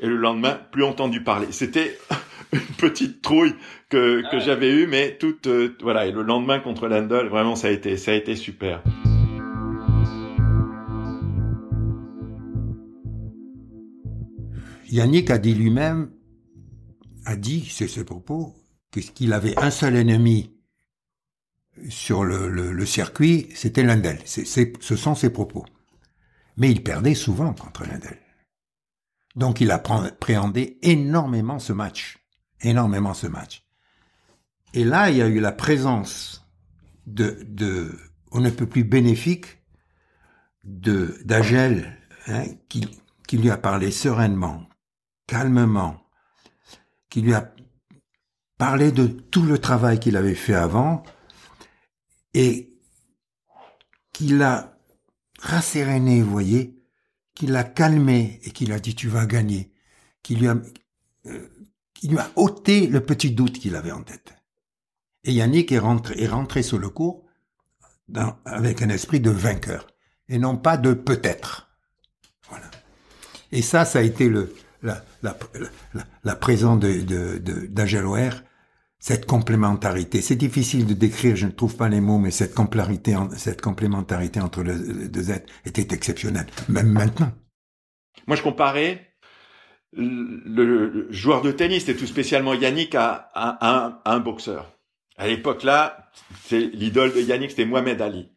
Et 0.00 0.06
le 0.06 0.16
lendemain, 0.16 0.60
plus 0.70 0.84
entendu 0.84 1.22
parler. 1.24 1.48
C'était 1.50 1.98
une 2.52 2.60
petite 2.60 3.20
trouille 3.20 3.54
que, 3.88 4.22
que 4.22 4.36
ah 4.36 4.38
j'avais 4.38 4.70
eue, 4.70 4.86
mais 4.86 5.16
toute, 5.18 5.48
euh, 5.48 5.76
voilà. 5.82 6.06
Et 6.06 6.12
le 6.12 6.22
lendemain 6.22 6.60
contre 6.60 6.86
Landel, 6.86 7.26
vraiment, 7.26 7.56
ça 7.56 7.68
a 7.68 7.70
été, 7.70 7.96
ça 7.96 8.12
a 8.12 8.14
été 8.14 8.36
super. 8.36 8.82
Yannick 14.90 15.30
a 15.30 15.38
dit 15.38 15.54
lui-même, 15.54 16.10
a 17.24 17.36
dit, 17.36 17.68
c'est 17.70 17.88
ses 17.88 18.04
propos, 18.04 18.54
qu'il 18.90 19.32
avait 19.32 19.58
un 19.58 19.70
seul 19.70 19.96
ennemi 19.96 20.54
sur 21.88 22.24
le, 22.24 22.86
circuit, 22.86 23.48
c'était 23.54 23.82
Lindel. 23.82 24.20
ce 24.24 24.96
sont 24.96 25.14
ses 25.14 25.30
propos. 25.30 25.64
Mais 26.56 26.70
il 26.70 26.82
perdait 26.82 27.14
souvent 27.14 27.52
contre 27.52 27.84
Lindel. 27.84 28.18
Donc 29.34 29.60
il 29.60 29.70
a 29.72 29.78
préhendé 29.78 30.78
énormément 30.82 31.58
ce 31.58 31.72
match. 31.72 32.18
Énormément 32.60 33.14
ce 33.14 33.26
match. 33.26 33.66
Et 34.72 34.84
là, 34.84 35.10
il 35.10 35.16
y 35.16 35.22
a 35.22 35.26
eu 35.26 35.40
la 35.40 35.52
présence 35.52 36.48
de, 37.06 37.44
de 37.48 37.98
on 38.30 38.40
ne 38.40 38.50
peut 38.50 38.66
plus 38.66 38.84
bénéfique 38.84 39.58
de 40.64 41.20
d'Agel 41.24 41.98
hein, 42.26 42.44
qui 42.68 43.38
lui 43.38 43.50
a 43.50 43.56
parlé 43.56 43.90
sereinement, 43.90 44.68
calmement, 45.26 46.03
qui 47.14 47.20
lui 47.20 47.32
a 47.32 47.54
parlé 48.58 48.90
de 48.90 49.06
tout 49.06 49.44
le 49.44 49.58
travail 49.58 50.00
qu'il 50.00 50.16
avait 50.16 50.34
fait 50.34 50.52
avant 50.52 51.04
et 52.34 52.76
qui 54.12 54.26
l'a 54.26 54.76
rasséréné, 55.38 56.22
vous 56.22 56.30
voyez, 56.32 56.76
qui 57.36 57.46
l'a 57.46 57.62
calmé 57.62 58.40
et 58.42 58.50
qui 58.50 58.66
lui 58.66 58.72
a 58.72 58.80
dit 58.80 58.96
tu 58.96 59.06
vas 59.06 59.26
gagner, 59.26 59.72
qui 60.24 60.34
lui 60.34 60.48
a, 60.48 60.56
euh, 61.26 61.48
qui 61.94 62.08
lui 62.08 62.18
a 62.18 62.28
ôté 62.34 62.88
le 62.88 63.00
petit 63.00 63.30
doute 63.30 63.60
qu'il 63.60 63.76
avait 63.76 63.92
en 63.92 64.02
tête. 64.02 64.34
Et 65.22 65.32
Yannick 65.34 65.70
est 65.70 65.78
rentré, 65.78 66.20
est 66.20 66.26
rentré 66.26 66.64
sur 66.64 66.78
le 66.78 66.88
cours 66.88 67.24
avec 68.44 68.82
un 68.82 68.88
esprit 68.88 69.20
de 69.20 69.30
vainqueur 69.30 69.86
et 70.28 70.38
non 70.40 70.56
pas 70.56 70.76
de 70.76 70.94
peut-être. 70.94 71.78
Voilà. 72.48 72.68
Et 73.52 73.62
ça, 73.62 73.84
ça 73.84 74.00
a 74.00 74.02
été 74.02 74.28
le, 74.28 74.52
la, 74.84 75.02
la, 75.22 75.36
la, 76.22 76.36
présence 76.36 76.78
de, 76.78 77.00
de, 77.00 77.38
de 77.38 78.30
cette 78.98 79.26
complémentarité. 79.26 80.22
C'est 80.22 80.36
difficile 80.36 80.86
de 80.86 80.94
décrire, 80.94 81.36
je 81.36 81.46
ne 81.46 81.50
trouve 81.50 81.76
pas 81.76 81.88
les 81.88 82.00
mots, 82.00 82.18
mais 82.18 82.30
cette 82.30 82.54
complémentarité, 82.54 83.16
cette 83.36 83.60
complémentarité 83.60 84.40
entre 84.40 84.62
les 84.62 85.08
deux 85.08 85.30
êtres 85.30 85.52
était 85.64 85.94
exceptionnelle, 85.94 86.46
même 86.68 86.88
maintenant. 86.88 87.32
Moi, 88.26 88.36
je 88.36 88.42
comparais 88.42 89.14
le, 89.92 91.06
joueur 91.10 91.42
de 91.42 91.52
tennis, 91.52 91.88
et 91.88 91.96
tout 91.96 92.06
spécialement 92.06 92.54
Yannick, 92.54 92.94
à, 92.94 94.00
un 94.04 94.20
boxeur. 94.20 94.72
À 95.16 95.28
l'époque 95.28 95.62
là, 95.62 96.10
c'est 96.44 96.60
l'idole 96.60 97.12
de 97.12 97.20
Yannick, 97.20 97.50
c'était 97.50 97.66
Mohamed 97.66 98.00
Ali. 98.00 98.30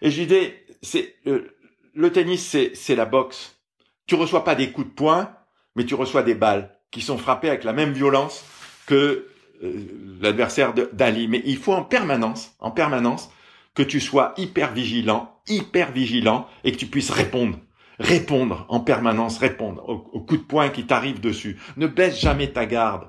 Et 0.00 0.10
j'ai 0.10 0.26
dit, 0.26 0.52
c'est 0.82 1.16
euh, 1.26 1.48
le 1.94 2.10
tennis, 2.10 2.56
c'est 2.74 2.96
la 2.96 3.04
boxe. 3.04 3.60
Tu 4.06 4.14
reçois 4.14 4.44
pas 4.44 4.54
des 4.54 4.72
coups 4.72 4.88
de 4.88 4.92
poing, 4.92 5.34
mais 5.76 5.84
tu 5.84 5.94
reçois 5.94 6.22
des 6.22 6.34
balles 6.34 6.70
qui 6.90 7.00
sont 7.00 7.18
frappées 7.18 7.48
avec 7.48 7.64
la 7.64 7.72
même 7.72 7.92
violence 7.92 8.44
que 8.86 9.26
euh, 9.62 9.72
l'adversaire 10.20 10.74
d'Ali. 10.92 11.28
Mais 11.28 11.42
il 11.44 11.56
faut 11.56 11.72
en 11.72 11.84
permanence, 11.84 12.54
en 12.60 12.70
permanence, 12.70 13.30
que 13.74 13.82
tu 13.82 14.00
sois 14.00 14.34
hyper 14.36 14.72
vigilant, 14.72 15.40
hyper 15.48 15.92
vigilant, 15.92 16.46
et 16.64 16.72
que 16.72 16.76
tu 16.76 16.86
puisses 16.86 17.10
répondre. 17.10 17.58
Répondre 17.98 18.66
en 18.68 18.80
permanence, 18.80 19.38
répondre 19.38 19.88
aux, 19.88 20.10
aux 20.12 20.20
coups 20.20 20.40
de 20.40 20.46
poing 20.46 20.68
qui 20.68 20.86
t'arrivent 20.86 21.20
dessus. 21.20 21.58
Ne 21.76 21.86
baisse 21.86 22.20
jamais 22.20 22.48
ta 22.48 22.66
garde. 22.66 23.08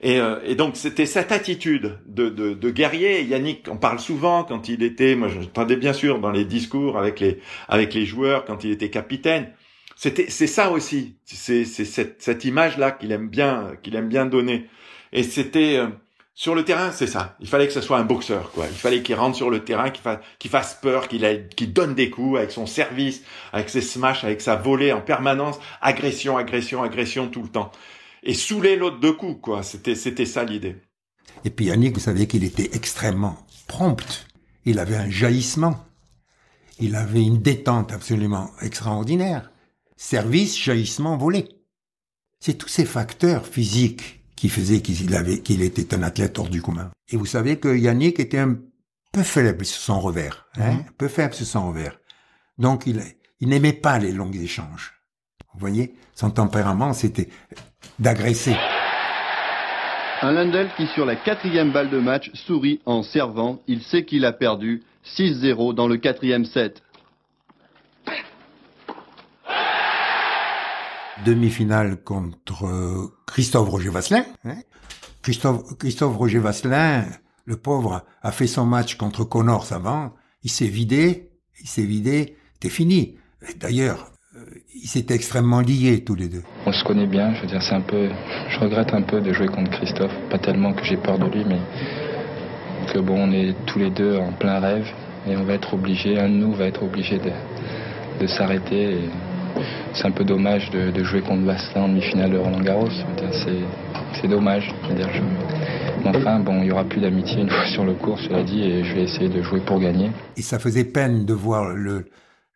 Et, 0.00 0.20
euh, 0.20 0.54
donc 0.54 0.76
c'était 0.76 1.06
cette 1.06 1.32
attitude 1.32 1.98
de, 2.06 2.28
de, 2.28 2.52
de, 2.52 2.70
guerrier. 2.70 3.22
Yannick 3.24 3.68
en 3.68 3.76
parle 3.76 3.98
souvent 3.98 4.44
quand 4.44 4.68
il 4.68 4.82
était, 4.82 5.16
moi 5.16 5.28
j'entendais 5.28 5.76
bien 5.76 5.94
sûr 5.94 6.18
dans 6.18 6.30
les 6.30 6.44
discours 6.44 6.98
avec 6.98 7.20
les 7.20 7.40
avec 7.68 7.94
les 7.94 8.04
joueurs 8.04 8.44
quand 8.44 8.64
il 8.64 8.70
était 8.70 8.90
capitaine. 8.90 9.50
C'était 9.96 10.28
c'est 10.28 10.46
ça 10.46 10.70
aussi, 10.70 11.16
c'est 11.24 11.64
c'est 11.64 11.84
cette, 11.84 12.22
cette 12.22 12.44
image 12.44 12.78
là 12.78 12.90
qu'il 12.90 13.12
aime 13.12 13.28
bien 13.28 13.72
qu'il 13.82 13.94
aime 13.96 14.08
bien 14.08 14.26
donner. 14.26 14.68
Et 15.12 15.22
c'était 15.22 15.76
euh, 15.76 15.88
sur 16.34 16.54
le 16.54 16.64
terrain, 16.64 16.90
c'est 16.90 17.06
ça. 17.06 17.36
Il 17.40 17.46
fallait 17.46 17.68
que 17.68 17.72
ce 17.72 17.80
soit 17.80 17.98
un 17.98 18.04
boxeur, 18.04 18.50
quoi. 18.50 18.66
Il 18.66 18.76
fallait 18.76 19.02
qu'il 19.02 19.14
rentre 19.14 19.36
sur 19.36 19.50
le 19.50 19.64
terrain, 19.64 19.90
qu'il 19.90 20.02
fasse, 20.02 20.18
qu'il 20.38 20.50
fasse 20.50 20.74
peur, 20.82 21.06
qu'il 21.06 21.48
qu'il 21.56 21.72
donne 21.72 21.94
des 21.94 22.10
coups 22.10 22.38
avec 22.38 22.50
son 22.50 22.66
service, 22.66 23.22
avec 23.52 23.68
ses 23.70 23.80
smash, 23.80 24.24
avec 24.24 24.40
sa 24.40 24.56
volée 24.56 24.92
en 24.92 25.00
permanence, 25.00 25.58
agression, 25.80 26.36
agression, 26.36 26.82
agression 26.82 27.28
tout 27.28 27.42
le 27.42 27.48
temps 27.48 27.70
et 28.24 28.34
saouler 28.34 28.76
l'autre 28.76 29.00
de 29.00 29.10
coups, 29.10 29.40
quoi. 29.40 29.62
C'était, 29.62 29.94
c'était 29.94 30.26
ça 30.26 30.44
l'idée. 30.44 30.76
Et 31.44 31.50
puis 31.50 31.66
Yannick, 31.66 31.94
vous 31.94 32.00
savez 32.00 32.26
qu'il 32.26 32.42
était 32.42 32.70
extrêmement 32.72 33.36
prompt. 33.66 34.26
Il 34.64 34.78
avait 34.78 34.96
un 34.96 35.10
jaillissement. 35.10 35.84
Il 36.80 36.96
avait 36.96 37.22
une 37.22 37.40
détente 37.40 37.92
absolument 37.92 38.50
extraordinaire. 38.62 39.50
Service, 40.04 40.58
jaillissement, 40.58 41.16
volé. 41.16 41.48
C'est 42.38 42.58
tous 42.58 42.68
ces 42.68 42.84
facteurs 42.84 43.46
physiques 43.46 44.20
qui 44.36 44.50
faisaient 44.50 44.82
qu'il 44.82 45.14
avait, 45.14 45.40
qu'il 45.40 45.62
était 45.62 45.94
un 45.94 46.02
athlète 46.02 46.38
hors 46.38 46.50
du 46.50 46.60
commun. 46.60 46.90
Et 47.08 47.16
vous 47.16 47.24
savez 47.24 47.58
que 47.58 47.74
Yannick 47.74 48.20
était 48.20 48.36
un 48.38 48.58
peu 49.14 49.22
faible 49.22 49.64
sur 49.64 49.80
son 49.80 50.00
revers, 50.00 50.44
hein, 50.58 50.72
mhm. 50.72 50.80
un 50.80 50.92
peu 50.98 51.08
faible 51.08 51.32
sur 51.32 51.46
son 51.46 51.68
revers. 51.68 51.98
Donc 52.58 52.86
il, 52.86 53.00
il 53.40 53.48
n'aimait 53.48 53.72
pas 53.72 53.98
les 53.98 54.12
longs 54.12 54.30
échanges. 54.30 54.92
Vous 55.54 55.60
voyez, 55.60 55.94
son 56.14 56.30
tempérament, 56.30 56.92
c'était 56.92 57.30
d'agresser. 57.98 58.56
Un 60.20 60.32
Lundell 60.32 60.68
qui, 60.76 60.86
sur 60.88 61.06
la 61.06 61.16
quatrième 61.16 61.72
balle 61.72 61.88
de 61.88 61.98
match, 61.98 62.30
sourit 62.34 62.82
en 62.84 63.02
servant. 63.02 63.62
Il 63.66 63.80
sait 63.80 64.04
qu'il 64.04 64.26
a 64.26 64.34
perdu 64.34 64.82
6-0 65.16 65.74
dans 65.74 65.88
le 65.88 65.96
quatrième 65.96 66.44
set. 66.44 66.82
Demi-finale 71.24 72.02
contre 72.02 73.12
Christophe 73.26 73.68
Roger 73.68 73.90
Vasselin. 73.90 74.24
Hein. 74.44 74.56
Christophe, 75.22 75.78
Christophe 75.78 76.16
Roger 76.16 76.38
Vasselin, 76.38 77.04
le 77.44 77.56
pauvre, 77.56 78.04
a 78.22 78.32
fait 78.32 78.46
son 78.46 78.66
match 78.66 78.96
contre 78.96 79.24
Connors 79.24 79.72
avant. 79.72 80.12
Il 80.42 80.50
s'est 80.50 80.66
vidé, 80.66 81.30
il 81.60 81.68
s'est 81.68 81.84
vidé, 81.84 82.36
c'était 82.54 82.68
fini. 82.68 83.16
D'ailleurs, 83.60 84.12
ils 84.74 84.88
s'étaient 84.88 85.14
extrêmement 85.14 85.60
liés 85.60 86.02
tous 86.04 86.14
les 86.14 86.28
deux. 86.28 86.42
On 86.66 86.72
se 86.72 86.84
connaît 86.84 87.06
bien, 87.06 87.34
je 87.34 87.42
veux 87.42 87.46
dire, 87.46 87.62
c'est 87.62 87.74
un 87.74 87.80
peu. 87.80 88.08
Je 88.48 88.58
regrette 88.58 88.92
un 88.92 89.02
peu 89.02 89.20
de 89.20 89.32
jouer 89.32 89.46
contre 89.46 89.70
Christophe, 89.70 90.12
pas 90.30 90.38
tellement 90.38 90.72
que 90.72 90.84
j'ai 90.84 90.96
peur 90.96 91.18
de 91.18 91.26
lui, 91.26 91.44
mais 91.44 91.60
que 92.92 92.98
bon, 92.98 93.28
on 93.28 93.32
est 93.32 93.54
tous 93.66 93.78
les 93.78 93.90
deux 93.90 94.16
en 94.16 94.32
plein 94.32 94.60
rêve 94.60 94.86
et 95.26 95.36
on 95.36 95.44
va 95.44 95.54
être 95.54 95.74
obligé, 95.74 96.18
un 96.18 96.28
de 96.28 96.34
nous 96.34 96.52
va 96.52 96.66
être 96.66 96.82
obligé 96.82 97.18
de, 97.18 98.26
s'arrêter. 98.26 98.98
C'est 99.94 100.06
un 100.06 100.10
peu 100.10 100.24
dommage 100.24 100.70
de, 100.70 101.04
jouer 101.04 101.22
contre 101.22 101.44
Vasselin 101.44 101.82
en 101.82 101.88
demi-finale 101.88 102.30
de 102.32 102.38
Roland 102.38 102.60
Garros. 102.60 102.88
C'est 104.20 104.28
dommage. 104.28 104.72
enfin, 106.04 106.40
bon, 106.40 106.58
il 106.60 106.64
n'y 106.64 106.72
aura 106.72 106.84
plus 106.84 107.00
d'amitié 107.00 107.42
une 107.42 107.50
fois 107.50 107.66
sur 107.74 107.84
le 107.84 107.94
cours, 107.94 108.18
cela 108.18 108.42
dit, 108.42 108.62
et 108.62 108.84
je 108.84 108.94
vais 108.94 109.02
essayer 109.02 109.28
de 109.28 109.42
jouer 109.42 109.60
pour 109.60 109.80
gagner. 109.80 110.10
Et 110.36 110.42
ça 110.42 110.58
faisait 110.58 110.84
peine 110.84 111.24
de 111.24 111.34
voir 111.34 111.74
le, 111.74 112.06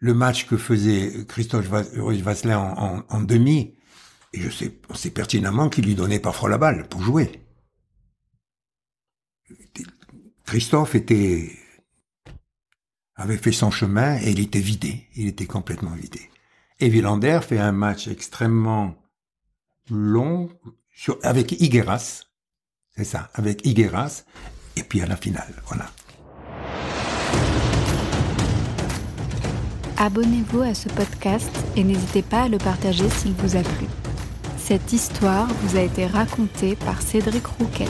match 0.00 0.46
que 0.46 0.56
faisait 0.56 1.24
Christophe 1.26 1.66
Vasselin 1.66 2.58
en, 2.58 3.02
en, 3.08 3.20
demi, 3.20 3.74
et 4.32 4.40
je 4.40 4.50
sais, 4.50 4.72
on 4.88 4.94
sait 4.94 5.10
pertinemment 5.10 5.68
qu'il 5.68 5.84
lui 5.84 5.94
donnait 5.94 6.20
parfois 6.20 6.48
la 6.48 6.58
balle 6.58 6.86
pour 6.88 7.02
jouer. 7.02 7.30
Christophe 10.46 10.96
avait 13.16 13.36
fait 13.36 13.52
son 13.52 13.70
chemin 13.70 14.18
et 14.18 14.30
il 14.30 14.40
était 14.40 14.60
vidé. 14.60 15.06
Il 15.14 15.26
était 15.26 15.46
complètement 15.46 15.94
vidé. 15.94 16.30
Et 16.80 16.88
Villander 16.88 17.40
fait 17.42 17.58
un 17.58 17.72
match 17.72 18.06
extrêmement 18.06 18.94
long 19.90 20.48
avec 21.22 21.52
Higueras. 21.60 22.24
C'est 22.96 23.04
ça, 23.04 23.30
avec 23.34 23.66
Higueras. 23.66 24.24
Et 24.76 24.82
puis 24.84 25.00
à 25.00 25.06
la 25.06 25.16
finale, 25.16 25.54
voilà. 25.66 25.86
Abonnez-vous 29.96 30.62
à 30.62 30.74
ce 30.74 30.88
podcast 30.90 31.50
et 31.74 31.82
n'hésitez 31.82 32.22
pas 32.22 32.42
à 32.42 32.48
le 32.48 32.58
partager 32.58 33.10
s'il 33.10 33.32
vous 33.32 33.56
a 33.56 33.62
plu. 33.62 33.86
Cette 34.56 34.92
histoire 34.92 35.48
vous 35.48 35.76
a 35.76 35.80
été 35.80 36.06
racontée 36.06 36.76
par 36.76 37.02
Cédric 37.02 37.44
Rouquette. 37.46 37.88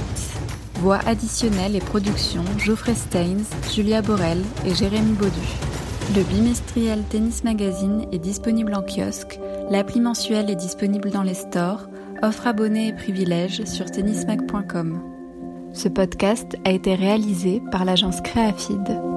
Voix 0.76 1.00
additionnelle 1.06 1.76
et 1.76 1.80
production 1.80 2.42
Geoffrey 2.56 2.94
Steins, 2.94 3.44
Julia 3.74 4.00
Borel 4.00 4.42
et 4.64 4.74
Jérémy 4.74 5.12
Baudu. 5.12 5.77
Le 6.16 6.22
bimestriel 6.22 7.02
Tennis 7.10 7.44
Magazine 7.44 8.06
est 8.12 8.18
disponible 8.18 8.74
en 8.74 8.82
kiosque, 8.82 9.38
l'appli 9.70 10.00
mensuelle 10.00 10.48
est 10.48 10.56
disponible 10.56 11.10
dans 11.10 11.22
les 11.22 11.34
stores, 11.34 11.86
offre 12.22 12.46
abonnés 12.46 12.88
et 12.88 12.92
privilèges 12.94 13.62
sur 13.64 13.90
tennismag.com. 13.90 15.02
Ce 15.74 15.88
podcast 15.88 16.56
a 16.64 16.70
été 16.70 16.94
réalisé 16.94 17.60
par 17.70 17.84
l'agence 17.84 18.22
Créafide. 18.22 19.07